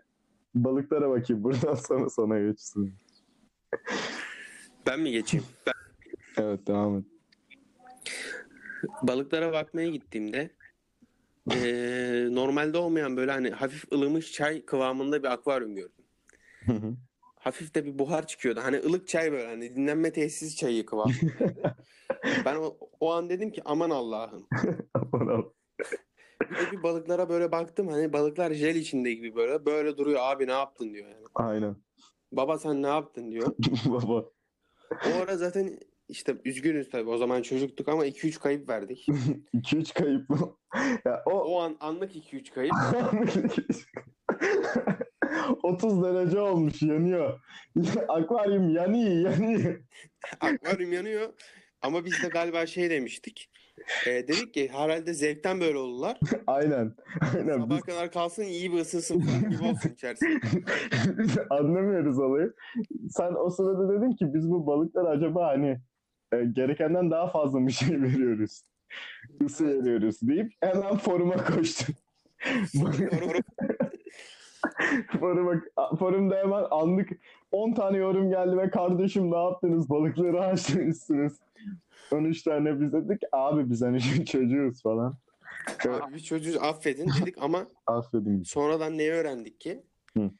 balıklara 0.55 1.09
bakayım 1.09 1.43
buradan 1.43 1.75
sonra 1.75 2.09
sana 2.09 2.39
geçsin. 2.39 2.93
Ben 4.87 4.99
mi 4.99 5.11
geçeyim? 5.11 5.45
Ben 5.67 5.73
Evet 6.43 6.67
devam 6.67 6.97
et. 6.97 7.05
balıklara 9.03 9.53
bakmaya 9.53 9.89
gittiğimde 9.89 10.49
eee, 11.51 12.27
normalde 12.35 12.77
olmayan 12.77 13.17
böyle 13.17 13.31
hani 13.31 13.49
hafif 13.49 13.91
ılımış 13.93 14.31
çay 14.31 14.65
kıvamında 14.65 15.23
bir 15.23 15.27
akvaryum 15.31 15.75
gördüm. 15.75 16.05
Hı 16.65 16.71
hı. 16.73 16.93
Hafif 17.35 17.75
de 17.75 17.85
bir 17.85 17.99
buhar 17.99 18.27
çıkıyordu. 18.27 18.59
Hani 18.63 18.77
ılık 18.79 19.07
çay 19.07 19.31
böyle 19.31 19.47
hani 19.47 19.75
dinlenme 19.75 20.11
tesisi 20.11 20.55
çayı 20.55 20.85
kıvamındaydı. 20.85 21.75
ben 22.45 22.55
o, 22.55 22.77
o 22.99 23.11
an 23.11 23.29
dedim 23.29 23.51
ki 23.51 23.61
aman 23.65 23.89
Allah'ım. 23.89 24.47
Aman 24.93 25.27
Allah'ım. 25.27 25.53
Bir 26.51 26.71
bir 26.77 26.83
balıklara 26.83 27.29
böyle 27.29 27.51
baktım 27.51 27.87
hani 27.87 28.13
balıklar 28.13 28.53
jel 28.53 28.75
içinde 28.75 29.13
gibi 29.13 29.35
böyle 29.35 29.65
böyle 29.65 29.97
duruyor 29.97 30.19
abi 30.21 30.47
ne 30.47 30.51
yaptın 30.51 30.93
diyor 30.93 31.09
yani. 31.09 31.25
Aynen. 31.35 31.75
Baba 32.31 32.57
sen 32.57 32.83
ne 32.83 32.87
yaptın 32.87 33.31
diyor. 33.31 33.55
Baba. 33.85 34.25
O 34.91 35.21
ara 35.23 35.37
zaten 35.37 35.79
işte 36.09 36.35
üzgünüz 36.45 36.89
tabii 36.89 37.09
o 37.09 37.17
zaman 37.17 37.41
çocuktuk 37.41 37.89
ama 37.89 38.05
2-3 38.05 38.39
kayıp 38.39 38.69
verdik. 38.69 39.05
2-3 39.53 39.93
kayıp 39.93 40.29
mı? 40.29 40.57
ya 41.05 41.23
o 41.25 41.31
O 41.31 41.61
an 41.61 41.77
anlık 41.79 42.15
2-3 42.15 42.53
kayıp. 42.53 42.73
30 45.63 46.03
derece 46.03 46.39
olmuş 46.39 46.81
yanıyor. 46.81 47.39
Akvaryum 48.07 48.69
yanıyor 48.69 49.31
yanıyor. 49.31 49.83
Akvaryum 50.39 50.93
yanıyor. 50.93 51.33
Ama 51.81 52.05
biz 52.05 52.23
de 52.23 52.27
galiba 52.27 52.65
şey 52.65 52.89
demiştik. 52.89 53.49
E, 54.07 54.27
dedik 54.27 54.53
ki 54.53 54.69
herhalde 54.73 55.13
zevkten 55.13 55.59
böyle 55.61 55.77
oldular. 55.77 56.19
Aynen. 56.47 56.93
Aynen. 57.35 57.59
Sabah 57.59 57.81
kadar 57.81 58.11
kalsın 58.11 58.43
iyi 58.43 58.71
bir 58.73 58.77
ısınsın 58.79 59.19
falan 59.19 59.49
gibi 59.51 59.63
olsun 59.63 59.89
içerisi. 59.89 60.25
Biz 61.17 61.37
anlamıyoruz 61.49 62.19
olayı. 62.19 62.53
Sen 63.09 63.33
o 63.45 63.49
sırada 63.49 63.89
dedin 63.89 64.11
ki 64.11 64.33
biz 64.33 64.49
bu 64.49 64.67
balıklara 64.67 65.09
acaba 65.09 65.47
hani 65.47 65.77
e, 66.33 66.43
gerekenden 66.45 67.11
daha 67.11 67.31
fazla 67.31 67.59
mı 67.59 67.71
şey 67.71 68.01
veriyoruz? 68.01 68.61
Isı 69.45 69.65
Evet. 69.65 69.85
veriyoruz 69.85 70.17
deyip 70.21 70.53
hemen 70.61 70.97
foruma 70.97 71.35
koştun. 71.43 71.95
Sonra- 72.67 73.41
foruma, 75.19 75.61
forumda 75.99 76.35
hemen 76.37 76.63
anlık 76.71 77.09
10 77.51 77.73
tane 77.73 77.97
yorum 77.97 78.29
geldi 78.29 78.57
ve 78.57 78.69
kardeşim 78.69 79.31
ne 79.31 79.37
yaptınız? 79.37 79.89
Balıkları 79.89 80.39
haşlamışsınız. 80.39 81.39
13 82.11 82.43
tane 82.43 82.81
biz 82.81 82.93
dedik 82.93 83.21
abi 83.31 83.69
biz 83.69 83.81
hani 83.81 84.25
çocuğuz 84.25 84.81
falan. 84.81 85.17
Abi 85.89 86.15
biz 86.15 86.25
çocuğu 86.25 86.61
affedin 86.61 87.09
dedik 87.21 87.35
ama 87.41 87.67
Affedin 87.87 88.43
sonradan 88.43 88.97
neyi 88.97 89.11
öğrendik 89.11 89.59
ki? 89.59 89.83
Hı. 90.17 90.31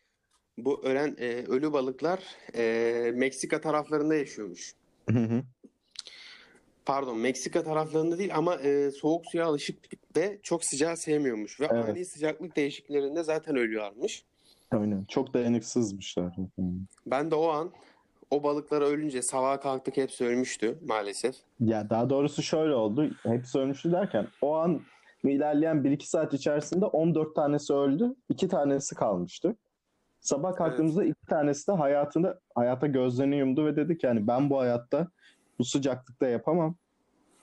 Bu 0.58 0.84
ölen 0.84 1.16
e, 1.20 1.46
ölü 1.48 1.74
balıklar 1.74 2.20
e, 2.56 3.12
Meksika 3.16 3.62
taraflarında 3.62 4.16
yaşıyormuş. 4.16 4.74
Hı 5.10 5.20
hı. 5.20 5.44
Pardon 6.86 7.18
Meksika 7.18 7.64
taraflarında 7.64 8.18
değil 8.18 8.36
ama 8.36 8.56
e, 8.56 8.92
soğuk 8.92 9.26
suya 9.26 9.46
alışık 9.46 9.78
ve 10.18 10.40
çok 10.44 10.66
sıcağı 10.66 10.98
sevmiyormuş. 10.98 11.60
Ve 11.60 11.68
Evet. 11.72 11.90
ani 11.90 12.06
sıcaklık 12.06 12.56
değişikliklerinde 12.56 13.24
zaten 13.24 13.56
ölüyormuş. 13.56 14.24
Aynen. 14.72 15.06
Çok 15.06 15.34
dayanıksızmışlar. 15.34 16.36
Ben 17.06 17.32
de 17.32 17.36
o 17.36 17.48
an 17.50 17.72
o 18.32 18.44
balıklar 18.44 18.82
ölünce 18.82 19.22
sabaha 19.22 19.60
kalktık 19.60 19.98
hepsi 19.98 20.26
ölmüştü 20.26 20.78
maalesef. 20.88 21.36
Ya 21.60 21.90
daha 21.90 22.10
doğrusu 22.10 22.42
şöyle 22.42 22.74
oldu. 22.74 23.10
Hepsi 23.24 23.60
ölmüştü 23.60 23.92
derken 23.92 24.28
o 24.42 24.56
an 24.56 24.82
ilerleyen 25.24 25.78
1-2 25.78 26.04
saat 26.04 26.34
içerisinde 26.34 26.86
14 26.86 27.36
tanesi 27.36 27.74
öldü. 27.74 28.16
2 28.30 28.48
tanesi 28.48 28.96
kalmıştı. 28.96 29.56
Sabah 30.20 30.56
kalktığımızda 30.56 31.04
iki 31.04 31.26
tanesi 31.30 31.68
de 31.68 31.72
hayatında 31.72 32.40
hayata 32.56 32.88
gözlerini 32.88 33.36
yumdu 33.36 33.66
ve 33.66 33.76
dedi 33.76 33.98
ki 33.98 34.06
yani 34.06 34.28
ben 34.28 34.50
bu 34.50 34.60
hayatta 34.60 35.08
bu 35.60 35.66
sıcaklıkta 35.66 36.28
yapamam. 36.28 36.76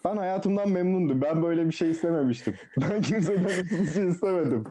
Ben 0.05 0.17
hayatımdan 0.17 0.71
memnundum. 0.71 1.23
Ben 1.23 1.43
böyle 1.43 1.67
bir 1.67 1.73
şey 1.73 1.91
istememiştim. 1.91 2.55
Ben 2.77 3.03
kimseden 3.03 3.45
bir 3.45 3.87
şey 3.93 4.09
istemedim. 4.09 4.64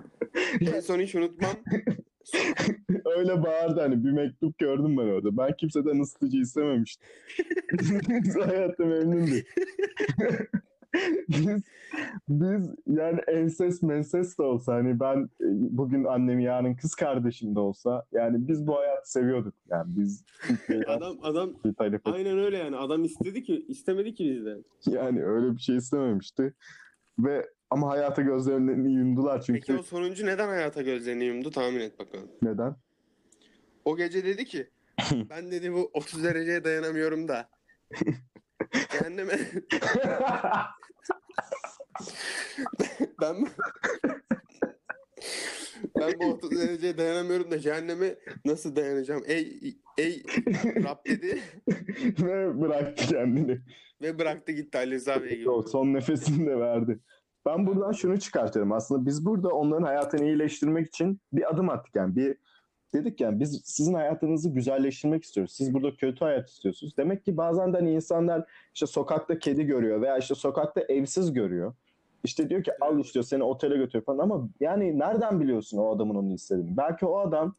En 0.61 0.79
son 0.79 0.99
hiç 0.99 1.15
unutmam. 1.15 1.51
Öyle 3.17 3.43
bağırdı 3.43 3.79
hani 3.79 4.03
bir 4.03 4.11
mektup 4.11 4.57
gördüm 4.57 4.97
ben 4.97 5.07
orada. 5.07 5.37
Ben 5.37 5.53
kimseden 5.57 5.99
ısıtıcı 5.99 6.37
istememiştim. 6.37 7.07
biz 8.23 8.35
hayatta 8.35 8.85
memnunduk. 8.85 9.45
biz, 11.29 11.63
biz 12.29 12.69
yani 12.87 13.19
enses 13.27 13.83
menses 13.83 14.37
de 14.37 14.43
olsa 14.43 14.73
hani 14.73 14.99
ben 14.99 15.17
e, 15.41 15.47
bugün 15.51 16.03
annem 16.03 16.39
yarın 16.39 16.75
kız 16.75 16.95
kardeşim 16.95 17.55
de 17.55 17.59
olsa 17.59 18.05
yani 18.11 18.47
biz 18.47 18.67
bu 18.67 18.77
hayatı 18.77 19.11
seviyorduk. 19.11 19.53
Yani 19.69 19.85
biz 19.87 20.23
adam 20.87 21.17
adam 21.21 21.53
aynen 22.05 22.39
öyle 22.39 22.57
yani. 22.57 22.77
Adam 22.77 23.03
istedi 23.03 23.43
ki 23.43 23.65
istemedi 23.67 24.13
ki 24.13 24.35
bizden. 24.35 24.63
yani 24.87 25.23
öyle 25.25 25.55
bir 25.55 25.59
şey 25.59 25.77
istememişti. 25.77 26.53
Ve 27.19 27.45
ama 27.69 27.89
hayata 27.89 28.21
gözlerini 28.21 28.93
yumdular 28.93 29.41
çünkü 29.41 29.59
Peki 29.59 29.79
o 29.79 29.83
sonuncu 29.83 30.25
neden 30.25 30.47
hayata 30.47 30.81
gözlerini 30.81 31.23
yumdu 31.23 31.51
tahmin 31.51 31.79
et 31.79 31.99
bakalım. 31.99 32.31
neden? 32.41 32.75
O 33.85 33.97
gece 33.97 34.25
dedi 34.25 34.45
ki 34.45 34.69
ben 35.29 35.51
dedi 35.51 35.73
bu 35.73 35.89
30 35.93 36.23
dereceye 36.23 36.63
dayanamıyorum 36.63 37.27
da. 37.27 37.49
Cehenneme 38.91 39.33
ben 43.21 43.35
ben 45.99 46.13
bu 46.19 46.25
30 46.31 46.51
dereceye 46.51 46.97
dayanamıyorum 46.97 47.51
da 47.51 47.59
cehenneme 47.59 48.15
nasıl 48.45 48.75
dayanacağım? 48.75 49.23
Ey 49.27 49.59
ey 49.97 50.23
Rab 50.83 51.05
dedi 51.05 51.39
Ve 52.21 52.61
bıraktı 52.61 53.07
kendini. 53.07 53.59
ve 54.01 54.19
bıraktı 54.19 54.51
gitti 54.51 54.77
Ali 54.77 54.95
Rıza 54.95 55.23
Bey 55.23 55.37
gibi. 55.37 55.49
O 55.49 55.61
son 55.61 55.93
nefesini 55.93 56.47
de 56.47 56.59
verdi. 56.59 56.99
Ben 57.47 57.67
buradan 57.67 57.91
şunu 57.91 58.19
çıkartıyorum. 58.19 58.71
Aslında 58.71 59.05
biz 59.05 59.25
burada 59.25 59.49
onların 59.49 59.83
hayatını 59.83 60.25
iyileştirmek 60.25 60.87
için 60.87 61.21
bir 61.33 61.53
adım 61.53 61.69
attık. 61.69 61.95
Yani 61.95 62.15
bir 62.15 62.37
dedik 62.93 63.21
yani 63.21 63.39
biz 63.39 63.61
sizin 63.65 63.93
hayatınızı 63.93 64.49
güzelleştirmek 64.49 65.23
istiyoruz. 65.23 65.53
Siz 65.53 65.73
burada 65.73 65.95
kötü 65.95 66.25
hayat 66.25 66.49
istiyorsunuz. 66.49 66.97
Demek 66.97 67.25
ki 67.25 67.37
bazen 67.37 67.73
de 67.73 67.77
hani 67.77 67.91
insanlar 67.91 68.43
işte 68.73 68.85
sokakta 68.85 69.39
kedi 69.39 69.65
görüyor 69.65 70.01
veya 70.01 70.17
işte 70.17 70.35
sokakta 70.35 70.81
evsiz 70.81 71.33
görüyor. 71.33 71.73
İşte 72.23 72.49
diyor 72.49 72.63
ki 72.63 72.71
al 72.81 72.99
işte 72.99 73.23
seni 73.23 73.43
otele 73.43 73.77
götür 73.77 74.01
falan 74.01 74.19
ama 74.19 74.49
yani 74.59 74.99
nereden 74.99 75.39
biliyorsun 75.39 75.77
o 75.77 75.95
adamın 75.95 76.15
onu 76.15 76.33
istediğini? 76.33 76.77
Belki 76.77 77.05
o 77.05 77.17
adam 77.17 77.55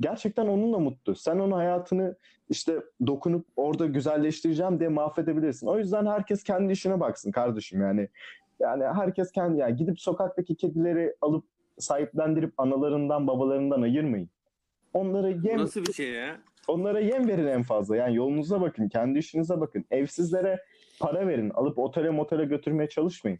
gerçekten 0.00 0.46
onunla 0.46 0.78
mutlu. 0.78 1.14
Sen 1.14 1.38
onun 1.38 1.52
hayatını 1.52 2.16
işte 2.50 2.82
dokunup 3.06 3.46
orada 3.56 3.86
güzelleştireceğim 3.86 4.80
diye 4.80 4.88
mahvedebilirsin. 4.88 5.66
O 5.66 5.78
yüzden 5.78 6.06
herkes 6.06 6.42
kendi 6.42 6.72
işine 6.72 7.00
baksın 7.00 7.30
kardeşim 7.30 7.80
yani. 7.80 8.08
Yani 8.60 8.84
herkes 8.84 9.32
kendi 9.32 9.58
yani 9.58 9.76
gidip 9.76 10.00
sokaktaki 10.00 10.54
kedileri 10.56 11.14
alıp 11.20 11.44
sahiplendirip 11.78 12.52
analarından 12.58 13.26
babalarından 13.26 13.82
ayırmayın. 13.82 14.28
Onlara 14.94 15.28
yem 15.28 15.58
Nasıl 15.58 15.80
bir 15.86 15.92
şey 15.92 16.10
ya? 16.12 16.36
onlara 16.68 17.00
yem 17.00 17.28
verin 17.28 17.46
en 17.46 17.62
fazla. 17.62 17.96
Yani 17.96 18.16
yolunuza 18.16 18.60
bakın, 18.60 18.88
kendi 18.88 19.18
işinize 19.18 19.60
bakın. 19.60 19.84
Evsizlere 19.90 20.64
para 21.00 21.26
verin. 21.28 21.50
Alıp 21.50 21.78
otele 21.78 22.10
motele 22.10 22.44
götürmeye 22.44 22.88
çalışmayın. 22.88 23.38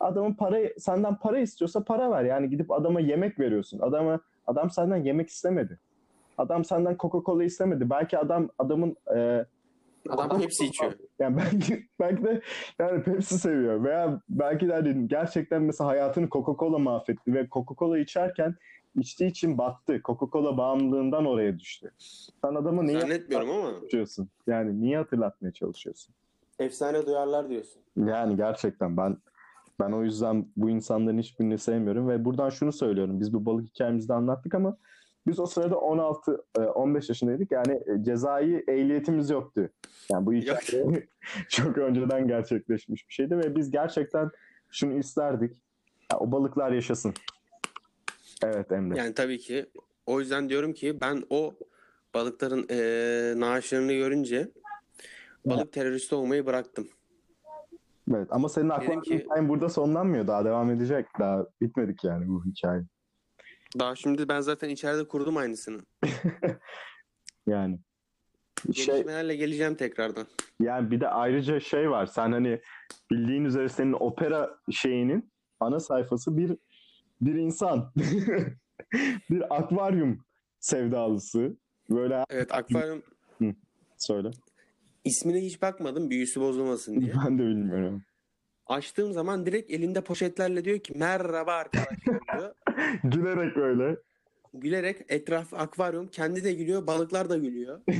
Adamın 0.00 0.34
para 0.34 0.58
senden 0.78 1.16
para 1.16 1.38
istiyorsa 1.38 1.84
para 1.84 2.10
ver. 2.10 2.24
Yani 2.24 2.50
gidip 2.50 2.70
adama 2.70 3.00
yemek 3.00 3.38
veriyorsun. 3.38 3.78
Adama 3.78 4.20
Adam 4.46 4.70
senden 4.70 4.96
yemek 4.96 5.28
istemedi. 5.28 5.80
Adam 6.38 6.64
senden 6.64 6.96
Coca-Cola 6.96 7.44
istemedi. 7.44 7.90
Belki 7.90 8.18
adam 8.18 8.48
adamın 8.58 8.96
e, 9.16 9.44
Adam 10.08 10.40
Pepsi 10.40 10.66
içiyor. 10.66 10.92
yani 11.18 11.36
belki 11.36 11.86
belki 12.00 12.24
de 12.24 12.42
yani 12.78 13.02
Pepsi 13.02 13.38
seviyor 13.38 13.84
veya 13.84 14.20
belki 14.28 14.68
de 14.68 14.72
hani 14.72 15.08
gerçekten 15.08 15.62
mesela 15.62 15.90
hayatını 15.90 16.26
Coca-Cola 16.26 16.82
mahvetti 16.82 17.34
ve 17.34 17.42
Coca-Cola 17.42 18.00
içerken 18.00 18.54
içtiği 18.96 19.26
için 19.26 19.58
battı. 19.58 20.00
Coca-Cola 20.04 20.56
bağımlılığından 20.56 21.26
oraya 21.26 21.58
düştü. 21.58 21.92
Sen 22.44 22.54
adamı 22.54 22.86
niye 22.86 23.00
Zannetmiyorum 23.00 23.50
ama 23.50 23.68
hatırlatıyorsun? 23.68 24.28
Yani 24.46 24.80
niye 24.80 24.96
hatırlatmaya 24.96 25.52
çalışıyorsun? 25.52 26.14
efsane 26.58 27.06
duyarlar 27.06 27.48
diyorsun. 27.48 27.82
Yani 27.96 28.36
gerçekten 28.36 28.96
ben 28.96 29.16
ben 29.80 29.92
o 29.92 30.04
yüzden 30.04 30.46
bu 30.56 30.70
insanların 30.70 31.18
hiçbirini 31.18 31.58
sevmiyorum 31.58 32.08
ve 32.08 32.24
buradan 32.24 32.50
şunu 32.50 32.72
söylüyorum. 32.72 33.20
Biz 33.20 33.32
bu 33.34 33.46
balık 33.46 33.68
hikayemizi 33.68 34.08
de 34.08 34.14
anlattık 34.14 34.54
ama 34.54 34.76
biz 35.26 35.40
o 35.40 35.46
sırada 35.46 35.76
16 35.78 36.44
e, 36.58 36.60
15 36.60 37.08
yaşındaydık. 37.08 37.50
Yani 37.52 37.72
e, 37.72 38.02
cezai 38.04 38.64
ehliyetimiz 38.68 39.30
yoktu. 39.30 39.68
Yani 40.12 40.26
bu 40.26 40.32
hikaye 40.32 41.08
çok 41.48 41.78
önceden 41.78 42.28
gerçekleşmiş 42.28 43.08
bir 43.08 43.14
şeydi 43.14 43.38
ve 43.38 43.56
biz 43.56 43.70
gerçekten 43.70 44.30
şunu 44.70 44.98
isterdik. 44.98 45.56
Ya, 46.12 46.18
o 46.18 46.32
balıklar 46.32 46.72
yaşasın. 46.72 47.14
Evet 48.44 48.72
Emre. 48.72 48.98
Yani 48.98 49.14
tabii 49.14 49.38
ki. 49.38 49.66
O 50.06 50.20
yüzden 50.20 50.48
diyorum 50.48 50.72
ki 50.72 51.00
ben 51.00 51.22
o 51.30 51.54
balıkların 52.14 52.66
eee 52.70 53.40
naaşlarını 53.40 53.92
görünce 53.92 54.48
balık 55.44 55.72
teröristi 55.72 56.14
olmayı 56.14 56.46
bıraktım. 56.46 56.88
Evet 58.10 58.28
ama 58.30 58.48
senin 58.48 58.68
aklın 58.68 59.00
ki- 59.00 59.26
burada 59.42 59.68
sonlanmıyor. 59.68 60.26
Daha 60.26 60.44
devam 60.44 60.70
edecek. 60.70 61.06
Daha 61.18 61.46
bitmedik 61.60 62.04
yani 62.04 62.28
bu 62.28 62.44
hikaye. 62.44 62.82
Daha 63.78 63.96
şimdi 63.96 64.28
ben 64.28 64.40
zaten 64.40 64.68
içeride 64.68 65.08
kurdum 65.08 65.36
aynısını. 65.36 65.80
Yani 67.46 67.78
şey 68.74 68.86
Gelişmelerle 68.86 69.36
geleceğim 69.36 69.74
tekrardan. 69.74 70.26
Yani 70.60 70.90
bir 70.90 71.00
de 71.00 71.08
ayrıca 71.08 71.60
şey 71.60 71.90
var. 71.90 72.06
Sen 72.06 72.32
hani 72.32 72.60
bildiğin 73.10 73.44
üzere 73.44 73.68
senin 73.68 73.92
opera 73.92 74.50
şeyinin 74.70 75.32
ana 75.60 75.80
sayfası 75.80 76.36
bir 76.36 76.56
bir 77.20 77.34
insan. 77.34 77.92
bir 79.30 79.56
akvaryum 79.56 80.24
sevdalısı. 80.60 81.56
Böyle 81.90 82.24
Evet 82.30 82.54
akvaryum 82.54 83.02
söyle. 83.96 84.30
ismine 85.04 85.40
hiç 85.40 85.62
bakmadım 85.62 86.10
büyüsü 86.10 86.40
bozulmasın 86.40 87.00
diye. 87.00 87.12
Ben 87.26 87.38
de 87.38 87.42
bilmiyorum. 87.42 88.02
Açtığım 88.66 89.12
zaman 89.12 89.46
direkt 89.46 89.70
elinde 89.70 90.00
poşetlerle 90.00 90.64
diyor 90.64 90.78
ki 90.78 90.92
merhaba 90.96 91.52
arkadaşlar 91.52 92.20
diyor. 92.38 92.54
Gülerek 93.04 93.56
öyle. 93.56 93.96
Gülerek 94.54 94.96
etraf 95.08 95.54
akvaryum 95.54 96.08
kendi 96.08 96.44
de 96.44 96.52
gülüyor 96.52 96.86
balıklar 96.86 97.30
da 97.30 97.36
gülüyor. 97.36 97.80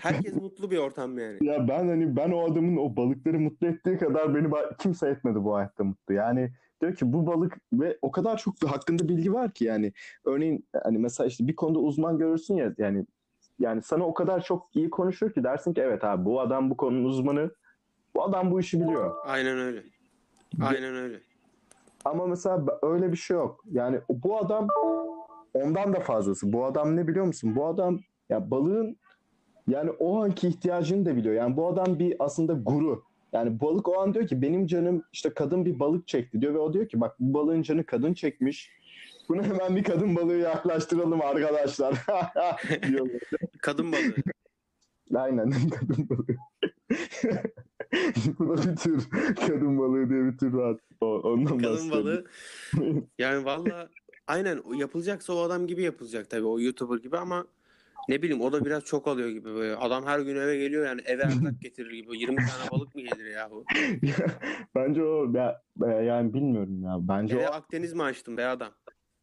Herkes 0.00 0.34
mutlu 0.34 0.70
bir 0.70 0.78
ortam 0.78 1.18
yani. 1.18 1.38
ya 1.40 1.68
ben 1.68 1.88
hani 1.88 2.16
ben 2.16 2.30
o 2.30 2.52
adamın 2.52 2.76
o 2.76 2.96
balıkları 2.96 3.40
mutlu 3.40 3.66
ettiği 3.66 3.98
kadar 3.98 4.34
beni 4.34 4.48
kimse 4.78 5.08
etmedi 5.08 5.44
bu 5.44 5.54
hayatta 5.54 5.84
mutlu. 5.84 6.14
Yani 6.14 6.50
diyor 6.80 6.94
ki 6.94 7.12
bu 7.12 7.26
balık 7.26 7.58
ve 7.72 7.98
o 8.02 8.10
kadar 8.10 8.38
çok 8.38 8.62
da 8.62 8.70
hakkında 8.70 9.08
bilgi 9.08 9.32
var 9.32 9.54
ki 9.54 9.64
yani 9.64 9.92
örneğin 10.24 10.66
hani 10.82 10.98
mesela 10.98 11.26
işte 11.26 11.46
bir 11.46 11.56
konuda 11.56 11.78
uzman 11.78 12.18
görürsün 12.18 12.56
ya 12.56 12.74
yani 12.78 13.06
yani 13.58 13.82
sana 13.82 14.04
o 14.04 14.14
kadar 14.14 14.42
çok 14.42 14.76
iyi 14.76 14.90
konuşur 14.90 15.32
ki 15.32 15.44
dersin 15.44 15.74
ki 15.74 15.80
evet 15.80 16.04
abi 16.04 16.24
bu 16.24 16.40
adam 16.40 16.70
bu 16.70 16.76
konunun 16.76 17.04
uzmanı. 17.04 17.50
Bu 18.16 18.22
adam 18.22 18.50
bu 18.50 18.60
işi 18.60 18.80
biliyor. 18.80 19.14
Aynen 19.24 19.58
öyle. 19.58 19.82
Aynen 20.60 20.94
öyle. 20.94 21.20
Ama 22.04 22.26
mesela 22.26 22.66
öyle 22.82 23.12
bir 23.12 23.16
şey 23.16 23.36
yok. 23.36 23.64
Yani 23.70 24.00
bu 24.08 24.38
adam 24.38 24.68
ondan 25.54 25.92
da 25.92 26.00
fazlası. 26.00 26.52
Bu 26.52 26.64
adam 26.64 26.96
ne 26.96 27.08
biliyor 27.08 27.24
musun? 27.24 27.56
Bu 27.56 27.66
adam 27.66 28.00
ya 28.28 28.50
balığın 28.50 28.96
yani 29.68 29.90
o 29.90 30.22
anki 30.22 30.48
ihtiyacını 30.48 31.06
da 31.06 31.16
biliyor. 31.16 31.34
Yani 31.34 31.56
bu 31.56 31.68
adam 31.68 31.98
bir 31.98 32.16
aslında 32.18 32.52
guru. 32.52 33.02
Yani 33.32 33.60
balık 33.60 33.88
o 33.88 34.00
an 34.00 34.14
diyor 34.14 34.26
ki 34.26 34.42
benim 34.42 34.66
canım 34.66 35.02
işte 35.12 35.30
kadın 35.34 35.64
bir 35.64 35.78
balık 35.80 36.08
çekti 36.08 36.40
diyor 36.40 36.54
ve 36.54 36.58
o 36.58 36.72
diyor 36.72 36.88
ki 36.88 37.00
bak 37.00 37.16
bu 37.20 37.34
balığın 37.34 37.62
canı 37.62 37.86
kadın 37.86 38.14
çekmiş. 38.14 38.70
Bunu 39.28 39.42
hemen 39.42 39.76
bir 39.76 39.84
kadın 39.84 40.16
balığı 40.16 40.36
yaklaştıralım 40.36 41.20
arkadaşlar. 41.22 41.94
diyor. 42.88 43.08
Kadın 43.62 43.92
balığı. 43.92 44.14
Aynen 45.14 45.50
kadın 45.70 46.08
balığı. 46.08 46.36
Bu 48.38 48.58
da 48.58 48.70
bir 48.70 48.76
tür 48.76 49.08
kadın 49.46 49.78
balığı 49.78 50.10
diye 50.10 50.24
bir 50.24 50.38
tür. 50.38 50.54
O, 51.00 51.06
ondan 51.06 51.58
Kadın 51.58 51.90
balığı. 51.90 52.24
Yani 53.18 53.44
valla 53.44 53.88
aynen 54.26 54.62
yapılacaksa 54.76 55.32
o 55.32 55.38
adam 55.38 55.66
gibi 55.66 55.82
yapılacak 55.82 56.30
tabii 56.30 56.46
o 56.46 56.60
YouTuber 56.60 56.98
gibi 56.98 57.18
ama 57.18 57.46
ne 58.08 58.22
bileyim 58.22 58.42
o 58.42 58.52
da 58.52 58.64
biraz 58.64 58.84
çok 58.84 59.08
alıyor 59.08 59.28
gibi 59.28 59.54
böyle. 59.54 59.76
Adam 59.76 60.06
her 60.06 60.20
gün 60.20 60.36
eve 60.36 60.56
geliyor 60.56 60.86
yani 60.86 61.00
eve 61.04 61.22
erzak 61.22 61.60
getirir 61.60 61.90
gibi. 61.90 62.18
20 62.18 62.36
tane 62.36 62.70
balık 62.72 62.94
mı 62.94 63.00
gelir 63.00 63.30
yahu? 63.30 63.64
Bence 64.74 65.04
o 65.04 65.32
ya, 65.34 65.62
e, 65.84 65.90
yani 65.90 66.34
bilmiyorum 66.34 66.82
ya. 66.82 66.96
Bence 67.00 67.36
Eve 67.36 67.48
o 67.48 67.52
Akdeniz 67.52 67.92
mi 67.92 68.02
açtın 68.02 68.36
be 68.36 68.46
adam? 68.46 68.72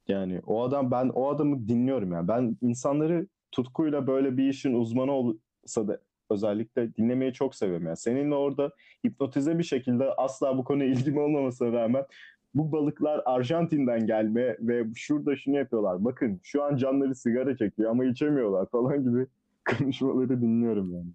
yani 0.07 0.41
o 0.47 0.63
adam 0.63 0.91
ben 0.91 1.09
o 1.09 1.29
adamı 1.29 1.67
dinliyorum 1.67 2.11
ya. 2.11 2.27
Ben 2.27 2.57
insanları 2.61 3.27
tutkuyla 3.51 4.07
böyle 4.07 4.37
bir 4.37 4.49
işin 4.49 4.73
uzmanı 4.73 5.11
olsa 5.11 5.87
da 5.87 5.99
özellikle 6.31 6.95
dinlemeyi 6.95 7.33
çok 7.33 7.55
seviyorum 7.55 7.87
ya. 7.87 7.95
Seninle 7.95 8.35
orada 8.35 8.71
hipnotize 9.05 9.59
bir 9.59 9.63
şekilde 9.63 10.03
asla 10.17 10.57
bu 10.57 10.63
konuya 10.63 10.89
ilgim 10.91 11.17
olmamasına 11.17 11.71
rağmen 11.71 12.05
bu 12.53 12.71
balıklar 12.71 13.21
Arjantin'den 13.25 14.05
gelme 14.07 14.57
ve 14.59 14.85
şurada 14.95 15.35
şunu 15.35 15.57
yapıyorlar. 15.57 16.05
Bakın 16.05 16.39
şu 16.43 16.63
an 16.63 16.75
canları 16.75 17.15
sigara 17.15 17.57
çekiyor 17.57 17.91
ama 17.91 18.05
içemiyorlar 18.05 18.69
falan 18.69 19.03
gibi 19.03 19.27
konuşmaları 19.77 20.41
dinliyorum 20.41 20.93
yani. 20.93 21.09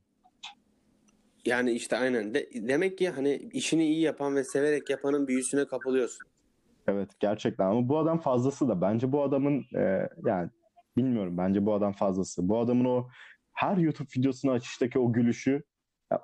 Yani 1.46 1.72
işte 1.72 1.96
aynen. 1.96 2.35
De- 2.35 2.48
demek 2.55 2.98
ki 2.98 3.09
hani 3.09 3.35
işini 3.52 3.85
iyi 3.85 4.00
yapan 4.00 4.37
ve 4.37 4.44
severek 4.44 4.90
yapanın 4.90 5.29
büyüsüne 5.29 5.66
kapılıyorsun. 5.66 6.26
Evet 6.88 7.11
gerçekten 7.20 7.66
ama 7.66 7.88
bu 7.88 7.98
adam 7.98 8.18
fazlası 8.18 8.68
da 8.68 8.81
bence 8.81 9.12
bu 9.12 9.22
adamın 9.22 9.64
e, 9.76 10.09
yani 10.26 10.50
bilmiyorum 10.96 11.38
bence 11.38 11.66
bu 11.66 11.74
adam 11.74 11.92
fazlası. 11.92 12.48
Bu 12.48 12.59
adamın 12.59 12.85
o 12.85 13.09
her 13.56 13.76
YouTube 13.76 14.08
videosunu 14.16 14.52
açıştaki 14.52 14.98
o 14.98 15.12
gülüşü 15.12 15.62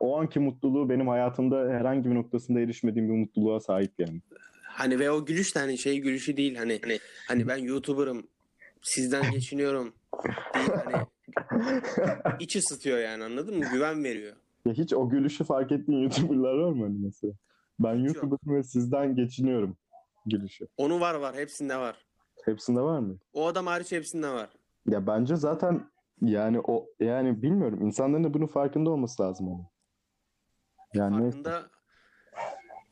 o 0.01 0.21
anki 0.21 0.41
mutluluğu 0.41 0.89
benim 0.91 1.09
hayatımda 1.09 1.57
herhangi 1.57 2.11
bir 2.11 2.15
noktasında 2.15 2.61
erişmediğim 2.61 3.09
bir 3.09 3.15
mutluluğa 3.15 3.61
sahip 3.61 3.93
yani. 3.99 4.21
Hani 4.65 4.99
ve 4.99 5.11
o 5.11 5.25
gülüş 5.25 5.55
de 5.55 5.59
hani 5.59 5.79
şey 5.79 5.99
gülüşü 5.99 6.37
değil 6.37 6.57
hani 6.57 6.81
hani, 6.83 6.99
hani 7.29 7.49
ben 7.49 7.57
YouTuber'ım 7.57 8.29
sizden 8.83 9.31
geçiniyorum 9.31 9.95
değil 10.55 10.69
hani 10.85 11.07
iç 12.41 12.57
ısıtıyor 12.57 12.99
yani 12.99 13.25
anladın 13.25 13.59
mı? 13.59 13.65
Güven 13.73 14.05
veriyor. 14.05 14.37
ya 14.67 14.73
hiç 14.73 14.93
o 14.93 15.09
gülüşü 15.09 15.45
fark 15.45 15.73
ettiğin 15.73 15.99
YouTuber'lar 15.99 16.55
var 16.55 16.73
mı 16.73 16.85
hani 16.85 16.99
mesela? 16.99 17.33
Ben. 17.81 17.95
YouTuber'ım 17.95 18.57
ve 18.57 18.63
sizden 18.63 19.17
geçiniyorum 19.17 19.77
gülüşü. 20.27 20.69
Onu 20.77 21.01
var 21.01 21.15
var 21.15 21.35
hepsinde 21.35 21.77
var. 21.77 21.97
Hepsinde 22.45 22.81
var 22.81 22.99
mı? 22.99 23.19
O 23.33 23.47
adam 23.47 23.67
hariç 23.67 23.93
hepsinde 23.93 24.29
var. 24.29 24.49
Ya 24.87 25.07
bence 25.07 25.37
zaten 25.37 25.81
yani 26.23 26.61
o 26.61 26.87
yani 27.01 27.43
bilmiyorum 27.43 27.83
insanların 27.87 28.25
da 28.25 28.35
bunun 28.35 28.47
farkında 28.47 28.91
olması 28.91 29.23
lazım 29.23 29.49
ama. 29.49 29.71
Yani. 30.95 31.23
Farkında 31.23 31.71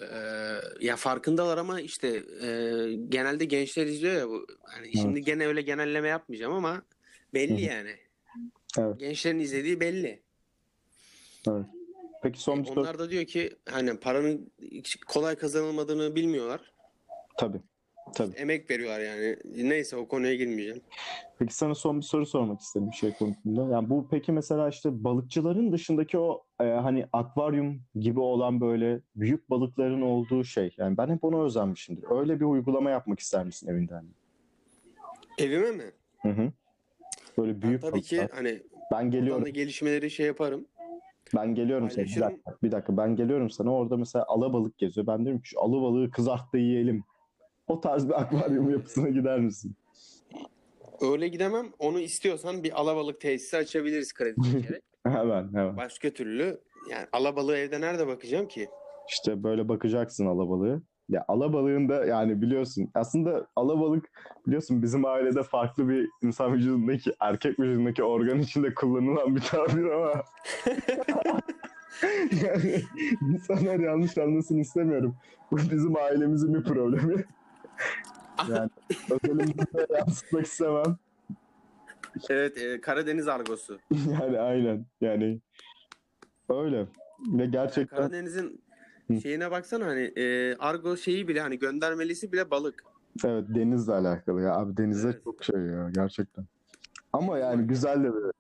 eee, 0.01 0.61
ya 0.81 0.97
farkındalar 0.97 1.59
ama 1.59 1.81
işte 1.81 2.23
eee, 2.43 2.95
genelde 3.09 3.45
gençler 3.45 3.87
izliyor 3.87 4.15
ya 4.15 4.29
bu. 4.29 4.47
Hani 4.63 4.93
şimdi 4.93 5.23
gene 5.23 5.47
öyle 5.47 5.63
genelleme 5.63 6.09
yapmayacağım 6.09 6.53
ama 6.53 6.83
belli 7.35 7.61
yani. 7.61 7.97
Evet. 8.79 8.99
Gençlerin 9.01 9.39
izlediği 9.39 9.81
belli. 9.81 10.23
Peki 12.23 12.41
son 12.41 12.65
bir. 12.65 12.69
Onlar 12.71 12.99
da 12.99 13.11
diyor 13.11 13.25
ki 13.25 13.57
hani 13.71 14.01
paranın 14.01 14.53
kolay 15.07 15.37
kazanılmadığını 15.37 16.15
bilmiyorlar. 16.15 16.73
Tabii. 17.39 17.61
Tabii. 18.15 18.37
Emek 18.37 18.71
veriyorlar 18.71 19.01
yani. 19.01 19.37
Neyse 19.69 19.97
o 19.97 20.09
konuya 20.09 20.35
girmeyeceğim. 20.35 20.81
Peki 21.39 21.55
sana 21.55 21.75
son 21.75 21.97
bir 21.97 22.03
soru 22.03 22.27
sormak 22.27 22.61
istedim 22.61 22.89
bir 22.91 22.97
şey 22.97 23.13
konusunda. 23.13 23.75
Yani 23.75 23.91
bu 23.91 24.09
peki 24.11 24.33
mesela 24.33 24.69
işte 24.69 25.05
balıkçıların 25.05 25.73
dışındaki 25.73 26.19
o 26.19 26.45
e, 26.61 26.65
hani 26.65 27.07
akvaryum 27.13 27.81
gibi 27.95 28.21
olan 28.21 28.61
böyle 28.61 29.01
büyük 29.17 29.51
balıkların 29.51 30.01
olduğu 30.03 30.45
şey. 30.45 30.75
Yani 30.79 30.97
ben 30.97 31.09
hep 31.09 31.25
ona 31.25 31.43
özenmişimdir. 31.45 32.05
Öyle 32.11 32.41
bir 32.41 32.45
uygulama 32.45 32.91
yapmak 32.91 33.21
ister 33.21 33.45
misin 33.45 33.69
evinde? 33.69 33.95
Hani? 33.95 34.09
Evime 35.39 35.71
mi? 35.71 35.85
Hı 36.23 36.29
hı. 36.29 36.53
Böyle 37.39 37.55
Ben 37.55 37.63
büyük 37.63 37.83
tabii 37.83 38.03
ki 38.03 38.19
balıklar. 38.19 38.37
hani 38.39 38.49
Ben 38.49 38.61
buradan 38.91 39.11
geliyorum. 39.11 39.45
da 39.45 39.49
gelişmeleri 39.49 40.11
şey 40.11 40.27
yaparım. 40.27 40.67
Ben 41.37 41.55
geliyorum 41.55 41.91
sana. 41.91 42.05
Bir 42.05 42.21
dakika, 42.21 42.57
bir 42.63 42.73
dakika. 42.73 42.97
Ben 42.97 43.17
geliyorum 43.17 43.51
sana. 43.51 43.75
Orada 43.75 43.97
mesela 43.97 44.25
alabalık 44.29 44.79
geziyor. 44.79 45.07
Ben 45.07 45.25
diyorum 45.25 45.41
ki 45.41 45.49
şu 45.49 45.61
alabalığı 45.61 46.11
kızart 46.11 46.53
da 46.53 46.59
yiyelim. 46.59 47.05
O 47.71 47.81
tarz 47.81 48.09
bir 48.09 48.21
akvaryum 48.21 48.71
yapısına 48.77 49.09
gider 49.09 49.41
misin? 49.41 49.77
Öyle 51.01 51.29
gidemem. 51.29 51.67
Onu 51.79 52.01
istiyorsan 52.01 52.63
bir 52.63 52.81
alabalık 52.81 53.21
tesisi 53.21 53.57
açabiliriz 53.57 54.15
kredi 54.15 54.43
çekerek. 54.53 54.83
Hemen 55.07 55.49
hemen. 55.49 55.77
Başka 55.77 56.11
türlü 56.11 56.61
yani 56.91 57.07
alabalığı 57.13 57.57
evde 57.57 57.81
nerede 57.81 58.07
bakacağım 58.07 58.49
ki? 58.49 58.69
İşte 59.09 59.43
böyle 59.43 59.69
bakacaksın 59.69 60.27
alabalığı. 60.27 60.83
Ya 61.09 61.25
alabalığın 61.29 61.89
da 61.89 62.05
yani 62.05 62.43
biliyorsun 62.43 62.91
aslında 62.95 63.47
alabalık 63.57 64.11
biliyorsun 64.47 64.83
bizim 64.83 65.05
ailede 65.05 65.43
farklı 65.43 65.89
bir 65.89 66.09
insan 66.23 66.53
vücudundaki 66.53 67.13
erkek 67.21 67.61
vücudundaki 67.61 68.03
organ 68.03 68.39
içinde 68.39 68.75
kullanılan 68.75 69.37
bir 69.37 69.41
tabir 69.41 69.85
ama 69.85 70.13
yani 72.45 72.83
insanlar 73.35 73.79
yanlış 73.79 74.19
anlasın 74.19 74.59
istemiyorum. 74.59 75.17
Bu 75.51 75.57
bizim 75.57 75.97
ailemizin 75.97 76.55
bir 76.55 76.65
problemi. 76.65 77.25
Yani 78.51 78.71
özelimizi 79.11 79.59
de 79.59 79.87
yansıtmak 79.99 80.47
istemem. 80.47 80.97
Evet, 82.31 82.59
e, 82.59 82.81
Karadeniz 82.81 83.29
argosu. 83.29 83.79
Yani 84.21 84.39
aynen 84.39 84.87
yani 85.01 85.41
öyle 86.49 86.87
ve 87.29 87.47
gerçekten 87.47 87.97
Karadeniz'in 87.97 88.63
şeyine 89.23 89.51
baksana 89.51 89.87
hani 89.87 90.13
e, 90.17 90.57
argo 90.59 90.97
şeyi 90.97 91.29
bile 91.29 91.41
hani 91.41 91.59
göndermelisi 91.59 92.33
bile 92.33 92.51
balık. 92.51 92.85
evet 93.25 93.45
denizle 93.49 93.93
alakalı 93.93 94.43
ya 94.43 94.55
abi 94.55 94.77
denizde 94.77 95.09
Evet. 95.09 95.25
çok 95.25 95.45
şey 95.45 95.61
ya 95.61 95.91
gerçekten. 95.95 96.45
Ama 97.13 97.39
yani 97.39 97.67
güzel 97.67 98.05
de 98.05 98.13
bir 98.15 98.31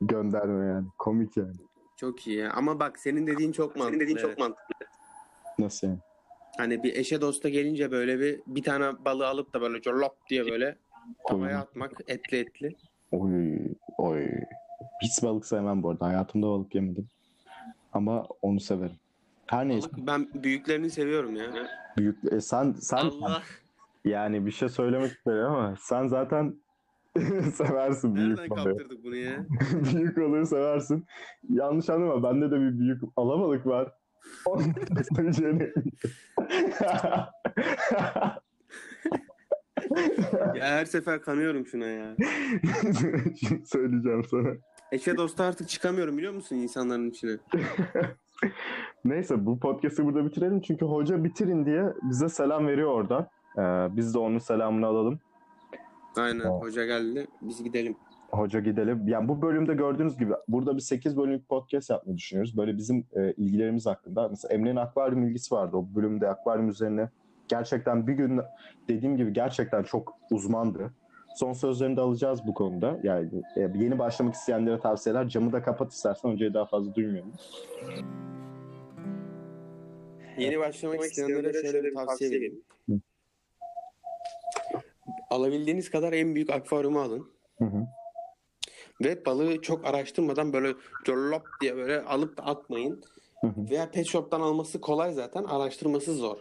gönderme 0.00 0.66
yani 0.66 0.86
komik 0.98 1.36
yani. 1.36 1.54
Çok 1.96 2.26
iyi 2.26 2.38
ya. 2.38 2.52
Ama 2.52 2.80
bak 2.80 2.98
senin 2.98 3.26
dediğin 3.26 3.52
çok 3.52 3.76
mantıklı. 3.76 4.00
dediğin 4.00 4.16
çok 4.16 4.28
evet. 4.28 4.38
mantıklı. 4.38 4.86
Nasıl 5.58 5.86
yani? 5.86 5.98
Hani 6.56 6.82
bir 6.82 6.96
eşe 6.96 7.20
dosta 7.20 7.48
gelince 7.48 7.90
böyle 7.90 8.20
bir 8.20 8.40
bir 8.46 8.62
tane 8.62 9.04
balığı 9.04 9.26
alıp 9.26 9.54
da 9.54 9.60
böyle 9.60 9.78
lop 9.86 10.28
diye 10.30 10.46
böyle 10.46 10.76
havaya 11.28 11.58
atmak 11.60 11.92
etli 12.08 12.36
etli. 12.38 12.76
Oy 13.12 13.58
oy. 13.98 14.26
Hiç 15.02 15.22
balık 15.22 15.46
sevmem 15.46 15.82
bu 15.82 15.90
arada. 15.90 16.06
Hayatımda 16.06 16.46
balık 16.46 16.74
yemedim. 16.74 17.08
Ama 17.92 18.26
onu 18.42 18.60
severim. 18.60 18.96
Her 19.46 19.68
neyse 19.68 19.88
Balık 19.92 20.06
ben 20.06 20.42
büyüklerini 20.42 20.90
seviyorum 20.90 21.36
ya. 21.36 21.52
büyük 21.96 22.32
e, 22.32 22.40
sen 22.40 22.72
sen 22.72 22.96
Allah 22.96 23.42
yani 24.04 24.46
bir 24.46 24.50
şey 24.50 24.68
söylemek 24.68 25.12
isterim 25.12 25.44
ama 25.46 25.74
sen 25.80 26.06
zaten 26.06 26.54
seversin 27.54 28.14
büyük 28.14 28.38
nereden 28.38 28.50
balığı. 28.50 28.64
kaptırdık 28.64 29.04
bunu 29.04 29.16
ya? 29.16 29.46
büyük 29.94 30.16
balığı 30.16 30.46
seversin. 30.46 31.04
Yanlış 31.48 31.90
anlama 31.90 32.22
bende 32.22 32.50
de 32.50 32.60
bir 32.60 32.78
büyük 32.78 33.02
alabalık 33.16 33.66
var. 33.66 33.92
Ya 40.54 40.64
her 40.64 40.84
sefer 40.84 41.22
kanıyorum 41.22 41.66
şuna 41.66 41.86
ya. 41.86 42.16
Söyleyeceğim 43.64 44.24
sana. 44.30 44.48
Eşe 44.92 45.16
dosta 45.16 45.44
artık 45.44 45.68
çıkamıyorum 45.68 46.18
biliyor 46.18 46.32
musun 46.32 46.56
insanların 46.56 47.10
içine? 47.10 47.36
Neyse 49.04 49.46
bu 49.46 49.60
podcast'ı 49.60 50.04
burada 50.04 50.24
bitirelim 50.24 50.60
çünkü 50.60 50.84
hoca 50.84 51.24
bitirin 51.24 51.66
diye 51.66 51.84
bize 52.02 52.28
selam 52.28 52.66
veriyor 52.66 52.90
oradan. 52.90 53.28
Ee, 53.58 53.96
biz 53.96 54.14
de 54.14 54.18
onun 54.18 54.38
selamını 54.38 54.86
alalım. 54.86 55.20
Aynen 56.16 56.42
Tamam. 56.42 56.60
hoca 56.60 56.84
geldi 56.84 57.26
biz 57.40 57.62
gidelim. 57.64 57.96
Hoca 58.36 58.60
gidelim. 58.60 59.08
Yani 59.08 59.28
bu 59.28 59.42
bölümde 59.42 59.74
gördüğünüz 59.74 60.18
gibi 60.18 60.32
burada 60.48 60.76
bir 60.76 60.80
8 60.80 61.16
bölümlük 61.16 61.48
podcast 61.48 61.90
yapmayı 61.90 62.16
düşünüyoruz. 62.16 62.56
Böyle 62.56 62.76
bizim 62.76 63.06
e, 63.16 63.32
ilgilerimiz 63.32 63.86
hakkında. 63.86 64.28
Mesela 64.28 64.54
Emre'nin 64.54 64.76
akvaryum 64.76 65.22
ilgisi 65.22 65.54
vardı. 65.54 65.76
O 65.76 65.94
bölümde 65.94 66.28
akvaryum 66.28 66.68
üzerine 66.68 67.10
gerçekten 67.48 68.06
bir 68.06 68.12
gün 68.12 68.40
dediğim 68.88 69.16
gibi 69.16 69.32
gerçekten 69.32 69.82
çok 69.82 70.18
uzmandı. 70.30 70.90
Son 71.36 71.52
sözlerini 71.52 71.96
de 71.96 72.00
alacağız 72.00 72.40
bu 72.46 72.54
konuda. 72.54 73.00
Yani 73.02 73.42
e, 73.56 73.60
yeni 73.60 73.98
başlamak 73.98 74.34
isteyenlere 74.34 74.80
tavsiyeler. 74.80 75.28
Camı 75.28 75.52
da 75.52 75.62
kapat 75.62 75.92
istersen 75.92 76.28
hocayı 76.28 76.54
daha 76.54 76.66
fazla 76.66 76.94
duymayalım. 76.94 77.32
Yeni 80.38 80.58
başlamak 80.58 81.00
isteyenlere 81.00 81.52
şöyle 81.52 81.84
bir 81.84 81.94
tavsiye 81.94 82.30
vereyim. 82.30 82.62
Alabildiğiniz 85.30 85.90
kadar 85.90 86.12
en 86.12 86.34
büyük 86.34 86.50
akvaryumu 86.50 87.00
alın. 87.00 87.26
Hı 87.58 87.64
hı. 87.64 87.86
Ve 89.00 89.24
balığı 89.26 89.62
çok 89.62 89.86
araştırmadan 89.86 90.52
böyle 90.52 90.74
lop 91.08 91.42
diye 91.60 91.76
böyle 91.76 92.00
alıp 92.02 92.36
da 92.36 92.42
atmayın. 92.42 93.02
Hı 93.40 93.46
hı. 93.46 93.70
Veya 93.70 93.90
pet 93.90 94.06
shop'tan 94.06 94.40
alması 94.40 94.80
kolay 94.80 95.12
zaten 95.12 95.44
araştırması 95.44 96.14
zor. 96.14 96.38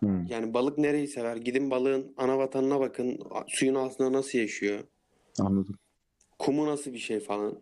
Hı. 0.00 0.06
Yani 0.28 0.54
balık 0.54 0.78
nereyi 0.78 1.08
sever? 1.08 1.36
Gidin 1.36 1.70
balığın 1.70 2.14
ana 2.16 2.38
vatanına 2.38 2.80
bakın. 2.80 3.18
Suyun 3.48 3.74
altında 3.74 4.12
nasıl 4.12 4.38
yaşıyor? 4.38 4.84
Anladım. 5.40 5.74
Kumu 6.38 6.66
nasıl 6.66 6.92
bir 6.92 6.98
şey 6.98 7.20
falan. 7.20 7.58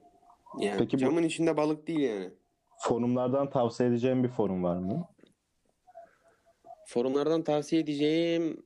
Yani 0.60 0.78
Peki 0.78 0.96
bu- 0.96 1.00
camın 1.00 1.22
içinde 1.22 1.56
balık 1.56 1.86
değil 1.86 2.00
yani. 2.00 2.30
Forumlardan 2.78 3.50
tavsiye 3.50 3.88
edeceğim 3.88 4.24
bir 4.24 4.28
forum 4.28 4.64
var 4.64 4.76
mı? 4.76 5.08
Forumlardan 6.86 7.42
tavsiye 7.42 7.82
edeceğim 7.82 8.62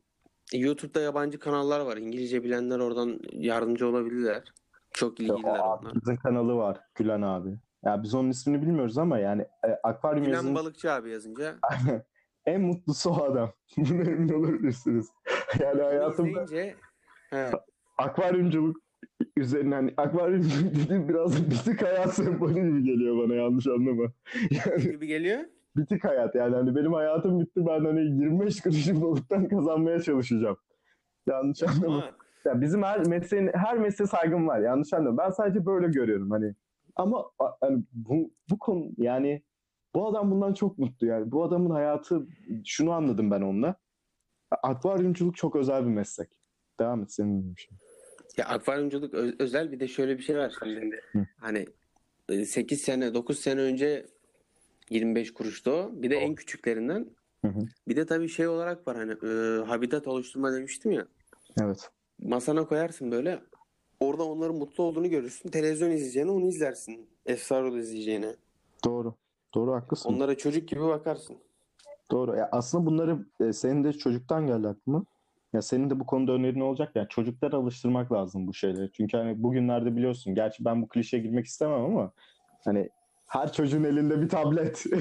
YouTube'da 0.52 1.00
yabancı 1.00 1.38
kanallar 1.38 1.80
var. 1.80 1.96
İngilizce 1.96 2.44
bilenler 2.44 2.78
oradan 2.78 3.20
yardımcı 3.32 3.88
olabilirler. 3.88 4.42
Çok 4.94 5.20
O 5.20 5.22
ilgililer 5.22 5.58
onlar. 5.58 6.16
kanalı 6.22 6.56
var. 6.56 6.80
Gülen 6.94 7.22
abi. 7.22 7.58
Ya 7.84 8.02
biz 8.02 8.14
onun 8.14 8.30
ismini 8.30 8.62
bilmiyoruz 8.62 8.98
ama 8.98 9.18
yani 9.18 9.42
e, 9.42 9.68
akvaryum 9.82 10.24
Gülen 10.24 10.34
yazın 10.36 10.54
balıkçı 10.54 10.92
abi 10.92 11.10
yazınca. 11.10 11.54
en 12.46 12.60
mutlusu 12.60 13.10
o 13.10 13.24
adam. 13.24 13.52
Buna 13.76 14.10
emin 14.10 14.28
olabilirsiniz. 14.28 15.10
Yani 15.60 15.82
hayatımda 15.82 16.42
izleyince 16.42 16.76
he, 17.30 17.50
akvaryumculuk 17.98 18.76
üzerine 19.36 19.74
hani 19.74 19.94
akvaryumculuk 19.96 20.74
dediğim 20.74 21.08
biraz 21.08 21.50
bitik 21.50 21.82
hayat 21.82 22.14
sembolü 22.14 22.54
gibi 22.54 22.84
geliyor 22.84 23.18
bana 23.18 23.34
yanlış 23.34 23.66
anlama. 23.66 24.12
Yani 24.50 24.82
gibi 24.82 25.06
geliyor. 25.06 25.40
bitik 25.76 26.04
hayat 26.04 26.34
yani 26.34 26.56
hani 26.56 26.76
benim 26.76 26.92
hayatım 26.92 27.40
bitti 27.40 27.66
ben 27.66 27.84
hani 27.84 28.00
25 28.00 28.60
kuruşu 28.60 29.02
balıktan 29.02 29.48
kazanmaya 29.48 30.02
çalışacağım. 30.02 30.56
Yanlış 31.26 31.62
anlama. 31.62 32.10
Ya 32.44 32.60
bizim 32.60 32.82
her 32.82 33.06
mesleğin 33.06 33.50
her 33.54 33.78
mesleğe 33.78 34.06
saygım 34.08 34.48
var. 34.48 34.60
Yanlış 34.60 34.92
anlama. 34.92 35.18
Ben 35.18 35.30
sadece 35.30 35.66
böyle 35.66 35.86
görüyorum 35.86 36.30
hani. 36.30 36.54
Ama 36.96 37.24
hani 37.60 37.82
bu, 37.92 38.30
bu 38.50 38.58
konu 38.58 38.90
yani 38.96 39.42
bu 39.94 40.08
adam 40.08 40.30
bundan 40.30 40.54
çok 40.54 40.78
mutlu 40.78 41.06
yani. 41.06 41.32
Bu 41.32 41.44
adamın 41.44 41.70
hayatı 41.70 42.26
şunu 42.64 42.92
anladım 42.92 43.30
ben 43.30 43.40
onunla. 43.40 43.74
Akvaryumculuk 44.62 45.36
çok 45.36 45.56
özel 45.56 45.82
bir 45.84 45.90
meslek. 45.90 46.28
Devam 46.80 47.02
et 47.02 47.12
senin 47.12 47.38
dediğin 47.38 47.54
şey. 47.54 47.76
ya 48.36 48.44
akvaryumculuk 48.46 49.14
ö- 49.14 49.34
özel 49.38 49.72
bir 49.72 49.80
de 49.80 49.88
şöyle 49.88 50.18
bir 50.18 50.22
şey 50.22 50.36
var 50.38 50.52
şimdi. 50.64 51.00
Hı. 51.12 51.26
Hani 51.40 51.66
8 52.46 52.80
sene 52.80 53.14
9 53.14 53.38
sene 53.38 53.60
önce 53.60 54.06
25 54.90 55.32
kuruştu 55.34 55.70
o. 55.70 55.90
Bir 55.92 56.10
de 56.10 56.16
en 56.16 56.34
küçüklerinden. 56.34 57.06
Hı 57.44 57.48
hı. 57.48 57.60
Bir 57.88 57.96
de 57.96 58.06
tabii 58.06 58.28
şey 58.28 58.48
olarak 58.48 58.88
var 58.88 58.96
hani 58.96 59.12
e, 59.12 59.64
habitat 59.64 60.06
oluşturma 60.08 60.52
demiştim 60.52 60.92
ya. 60.92 61.06
Evet. 61.62 61.90
Masana 62.22 62.66
koyarsın 62.66 63.10
böyle. 63.10 63.40
Orada 64.00 64.24
onların 64.24 64.56
mutlu 64.56 64.84
olduğunu 64.84 65.10
görürsün. 65.10 65.48
Televizyon 65.48 65.90
izleyeceğine 65.90 66.30
onu 66.30 66.46
izlersin. 66.46 67.08
Esrarol 67.26 67.76
izleyeceğine. 67.76 68.36
Doğru. 68.84 69.14
Doğru 69.54 69.74
haklısın. 69.74 70.14
Onlara 70.14 70.36
çocuk 70.36 70.68
gibi 70.68 70.80
bakarsın. 70.80 71.36
Doğru. 72.10 72.36
Ya 72.36 72.48
aslında 72.52 72.86
bunları 72.86 73.26
e, 73.40 73.52
senin 73.52 73.84
de 73.84 73.92
çocuktan 73.92 74.46
geldi 74.46 74.68
aklıma. 74.68 75.04
Ya 75.52 75.62
senin 75.62 75.90
de 75.90 76.00
bu 76.00 76.06
konuda 76.06 76.32
önerin 76.32 76.60
olacak 76.60 76.96
ya. 76.96 77.08
Çocuklara 77.08 77.56
alıştırmak 77.56 78.12
lazım 78.12 78.46
bu 78.46 78.54
şeyleri. 78.54 78.92
Çünkü 78.92 79.16
hani 79.16 79.42
bugünlerde 79.42 79.96
biliyorsun. 79.96 80.34
Gerçi 80.34 80.64
ben 80.64 80.82
bu 80.82 80.88
klişeye 80.88 81.22
girmek 81.22 81.46
istemem 81.46 81.84
ama 81.84 82.12
hani 82.64 82.88
her 83.26 83.52
çocuğun 83.52 83.84
elinde 83.84 84.20
bir 84.22 84.28
tablet. 84.28 84.84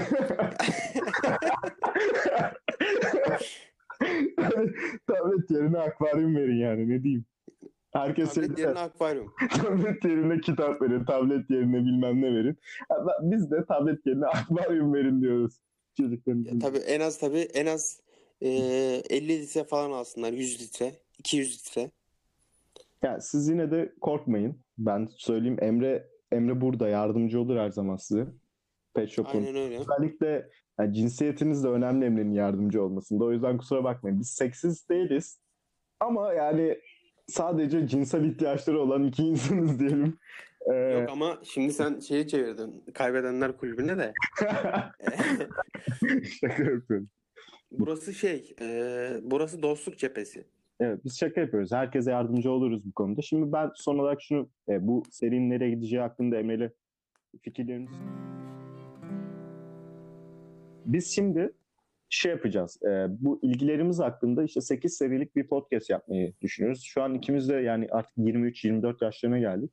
Tablet 5.08 5.52
yerine 5.52 5.78
akvaryum 5.78 6.36
verin 6.36 6.58
yani 6.58 6.89
ne 6.89 7.04
diyeyim. 7.04 7.26
Herkes 7.94 8.34
Tablet 8.34 8.60
yerine 8.60 8.80
akvaryum. 8.80 9.34
tablet 9.50 10.06
yerine 10.06 10.42
kitap 10.42 10.82
verin, 10.82 11.06
tablet 11.06 11.50
yerine 11.50 11.86
bilmem 11.86 12.22
ne 12.22 12.34
verin. 12.34 12.58
Biz 13.22 13.52
de 13.52 13.66
tablet 13.66 14.06
yerine 14.06 14.26
akvaryum 14.26 14.94
verin 14.94 15.22
diyoruz 15.22 15.60
çocukların 15.98 16.44
Ya 16.44 16.60
tabii 16.60 16.78
en 16.78 17.00
az 17.00 17.18
tabii 17.18 17.48
en 17.54 17.66
az 17.66 18.00
e, 18.42 18.50
50 18.50 19.42
litre 19.42 19.63
falan 19.63 19.92
alsınlar. 19.92 20.34
100 20.34 20.62
litre, 20.62 20.92
200 21.20 21.60
litre. 21.60 21.92
Ya 23.04 23.22
siz 23.22 23.50
yine 23.50 23.72
de 23.72 23.94
korkmayın. 24.02 24.60
Ben 24.78 25.10
söyleyeyim 25.18 25.58
Emre 25.62 26.10
Emre 26.32 26.62
burada 26.62 26.88
yardımcı 26.88 27.42
olur 27.42 27.58
her 27.58 27.70
zaman 27.70 27.96
size. 27.96 28.28
Pet 28.94 29.10
Shop'un. 29.10 29.39
Aynen 29.39 29.56
öyle. 29.56 29.80
Özellikle 29.80 30.50
yani 30.80 30.94
cinsiyetiniz 30.94 31.64
de 31.64 31.68
önemli 31.68 32.06
Emre'nin 32.06 32.34
yardımcı 32.34 32.84
olmasında. 32.84 33.24
O 33.24 33.32
yüzden 33.32 33.58
kusura 33.58 33.84
bakmayın. 33.84 34.20
Biz 34.20 34.30
seksist 34.30 34.90
değiliz. 34.90 35.40
Ama 36.00 36.34
yani 36.34 36.78
sadece 37.28 37.88
cinsel 37.88 38.24
ihtiyaçları 38.24 38.82
olan 38.82 39.04
iki 39.04 39.24
insanız 39.24 39.80
diyelim. 39.80 40.18
Ee, 40.72 40.76
Yok 40.76 41.10
ama 41.10 41.40
şimdi 41.44 41.74
sen 41.74 42.00
şeyi 42.00 42.28
çevirdin. 42.28 42.84
Kaybedenler 42.94 43.58
kulübüne 43.58 43.98
de. 43.98 44.14
şaka 46.42 46.64
yapıyorum. 46.64 47.10
burası 47.72 48.14
şey, 48.14 48.56
e, 48.62 49.10
burası 49.24 49.62
dostluk 49.62 49.98
cephesi. 49.98 50.48
Evet 50.80 51.00
biz 51.06 51.20
şaka 51.20 51.42
yapıyoruz. 51.42 51.72
Herkese 51.72 52.12
yardımcı 52.12 52.52
oluruz 52.52 52.86
bu 52.86 52.92
konuda. 52.92 53.22
Şimdi 53.22 53.52
ben 53.52 53.72
son 53.76 53.98
olarak 53.98 54.22
şunu 54.22 54.50
e, 54.70 54.88
bu 54.88 55.04
serinin 55.12 55.50
nereye 55.50 55.70
gideceği 55.70 56.02
hakkında 56.02 56.38
Emre'yle 56.38 56.74
fikirlerinizi 57.42 57.94
Biz 60.86 61.15
şimdi 61.15 61.54
şey 62.10 62.32
yapacağız. 62.32 62.84
E, 62.84 63.08
bu 63.10 63.39
ilgilerimiz 63.41 64.00
hakkında 64.00 64.43
işte 64.43 64.62
8 64.62 64.98
serilik 64.98 65.36
bir 65.36 65.48
podcast 65.48 65.89
yapmayı 65.89 66.34
düşünüyoruz. 66.41 66.84
Şu 66.84 67.04
an 67.04 67.13
ikimiz 67.13 67.50
de 67.50 67.56
yani 67.56 67.88
artık 67.91 68.17
23-24 68.17 69.06
yaşlarına 69.06 69.39
geldik. 69.39 69.72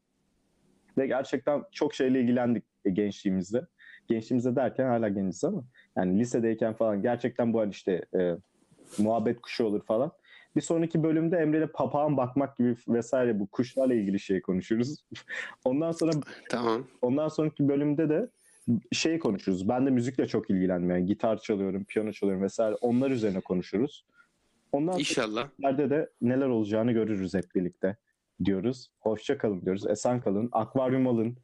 Ve 0.98 1.06
gerçekten 1.06 1.62
çok 1.72 1.94
şeyle 1.94 2.20
ilgilendik 2.20 2.64
e, 2.84 2.90
gençliğimizde. 2.90 3.66
Gençliğimizde 4.08 4.56
derken 4.56 4.86
hala 4.86 5.08
genciz 5.08 5.44
ama 5.44 5.64
yani 5.96 6.18
lisedeyken 6.18 6.74
falan 6.74 7.02
gerçekten 7.02 7.52
bu 7.52 7.60
hani 7.60 7.70
işte 7.70 8.04
e, 8.18 8.36
muhabbet 8.98 9.40
kuşu 9.40 9.64
olur 9.64 9.84
falan. 9.86 10.12
Bir 10.56 10.60
sonraki 10.60 11.02
bölümde 11.02 11.36
Emre'yle 11.36 11.66
papağan 11.66 12.16
bakmak 12.16 12.58
gibi 12.58 12.76
vesaire 12.88 13.40
bu 13.40 13.46
kuşlarla 13.46 13.94
ilgili 13.94 14.20
şey 14.20 14.40
konuşuruz. 14.40 15.04
Ondan 15.64 15.92
sonra 15.92 16.10
Tamam. 16.50 16.86
ondan 17.02 17.28
sonraki 17.28 17.68
bölümde 17.68 18.08
de 18.08 18.28
şey 18.92 19.18
konuşuruz. 19.18 19.68
Ben 19.68 19.86
de 19.86 19.90
müzikle 19.90 20.26
çok 20.26 20.50
ilgilendim. 20.50 20.90
Yani 20.90 21.06
gitar 21.06 21.38
çalıyorum, 21.38 21.84
piyano 21.84 22.12
çalıyorum 22.12 22.42
vesaire. 22.42 22.74
Onlar 22.80 23.10
üzerine 23.10 23.40
konuşuruz. 23.40 24.04
Ondan 24.72 24.98
İnşallah. 24.98 25.48
sonraki 25.62 25.90
de 25.90 26.10
neler 26.22 26.46
olacağını 26.46 26.92
görürüz 26.92 27.34
hep 27.34 27.44
birlikte 27.54 27.96
diyoruz. 28.44 28.90
Hoşça 29.00 29.38
kalın 29.38 29.62
diyoruz. 29.62 29.86
Esen 29.86 30.20
kalın. 30.20 30.48
Akvaryum 30.52 31.06
alın. 31.06 31.36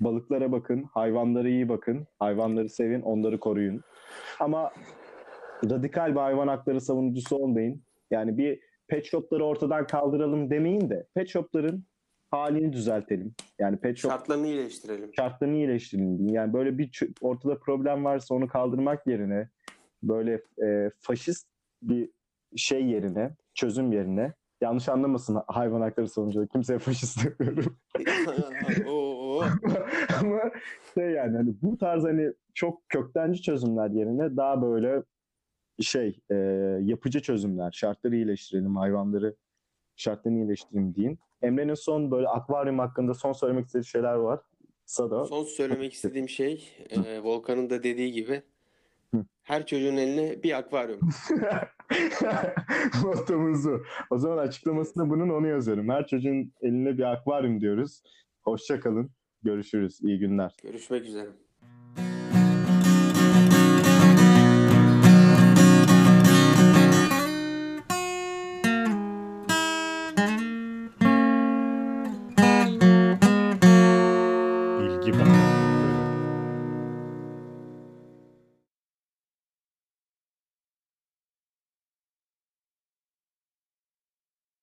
Balıklara 0.00 0.52
bakın. 0.52 0.82
Hayvanlara 0.82 1.48
iyi 1.48 1.68
bakın. 1.68 2.06
Hayvanları 2.18 2.68
sevin. 2.68 3.02
Onları 3.02 3.40
koruyun. 3.40 3.80
Ama 4.40 4.70
radikal 5.70 6.10
bir 6.10 6.20
hayvan 6.20 6.48
hakları 6.48 6.80
savunucusu 6.80 7.36
olmayın. 7.36 7.82
Yani 8.10 8.38
bir 8.38 8.60
pet 8.88 9.04
shopları 9.04 9.44
ortadan 9.44 9.86
kaldıralım 9.86 10.50
demeyin 10.50 10.90
de 10.90 11.06
pet 11.14 11.28
shopların 11.28 11.84
halini 12.34 12.72
düzeltelim. 12.72 13.34
Yani 13.58 13.76
pet 13.76 13.98
shop 13.98 14.10
Şartlarını 14.12 14.46
iyileştirelim. 14.46 15.14
şartlarını 15.16 15.56
iyileştirelim. 15.56 16.28
Yani 16.28 16.52
böyle 16.52 16.78
bir 16.78 17.00
ortada 17.20 17.58
problem 17.58 18.04
varsa 18.04 18.34
onu 18.34 18.48
kaldırmak 18.48 19.06
yerine 19.06 19.48
böyle 20.02 20.42
e, 20.62 20.90
faşist 21.00 21.48
bir 21.82 22.10
şey 22.56 22.84
yerine, 22.86 23.36
çözüm 23.54 23.92
yerine 23.92 24.32
yanlış 24.60 24.88
anlamasın 24.88 25.42
hayvan 25.46 25.80
hakları 25.80 26.08
savunucuları. 26.08 26.48
Kimseye 26.48 26.78
faşist 26.78 27.18
demiyorum. 27.24 27.76
Ama 30.20 30.40
şey 30.94 31.10
yani 31.10 31.36
hani 31.36 31.54
bu 31.62 31.78
tarz 31.78 32.04
hani 32.04 32.32
çok 32.54 32.88
köktenci 32.88 33.42
çözümler 33.42 33.90
yerine 33.90 34.36
daha 34.36 34.62
böyle 34.62 35.02
şey 35.80 36.20
e, 36.30 36.34
yapıcı 36.82 37.22
çözümler, 37.22 37.70
şartları 37.70 38.16
iyileştirelim, 38.16 38.76
hayvanları 38.76 39.36
şartlarını 39.96 40.38
iyileştirelim 40.38 40.94
deyin. 40.94 41.18
Emre'nin 41.44 41.74
son 41.74 42.10
böyle 42.10 42.28
akvaryum 42.28 42.78
hakkında 42.78 43.14
son 43.14 43.32
söylemek 43.32 43.66
istediği 43.66 43.86
şeyler 43.86 44.14
var. 44.14 44.40
Sada. 44.86 45.24
Son 45.24 45.44
söylemek 45.44 45.92
istediğim 45.92 46.28
şey 46.28 46.68
e, 46.90 47.22
Volkan'ın 47.22 47.70
da 47.70 47.82
dediği 47.82 48.12
gibi 48.12 48.42
her 49.42 49.66
çocuğun 49.66 49.96
eline 49.96 50.42
bir 50.42 50.58
akvaryum. 50.58 51.00
Mottomuzu. 53.04 53.84
O 54.10 54.18
zaman 54.18 54.38
açıklamasında 54.38 55.10
bunun 55.10 55.28
onu 55.28 55.48
yazıyorum. 55.48 55.88
Her 55.88 56.06
çocuğun 56.06 56.52
eline 56.62 56.98
bir 56.98 57.12
akvaryum 57.12 57.60
diyoruz. 57.60 58.02
Hoşça 58.42 58.80
kalın. 58.80 59.10
Görüşürüz. 59.42 60.00
İyi 60.02 60.18
günler. 60.18 60.56
Görüşmek 60.62 61.04
üzere. 61.04 61.28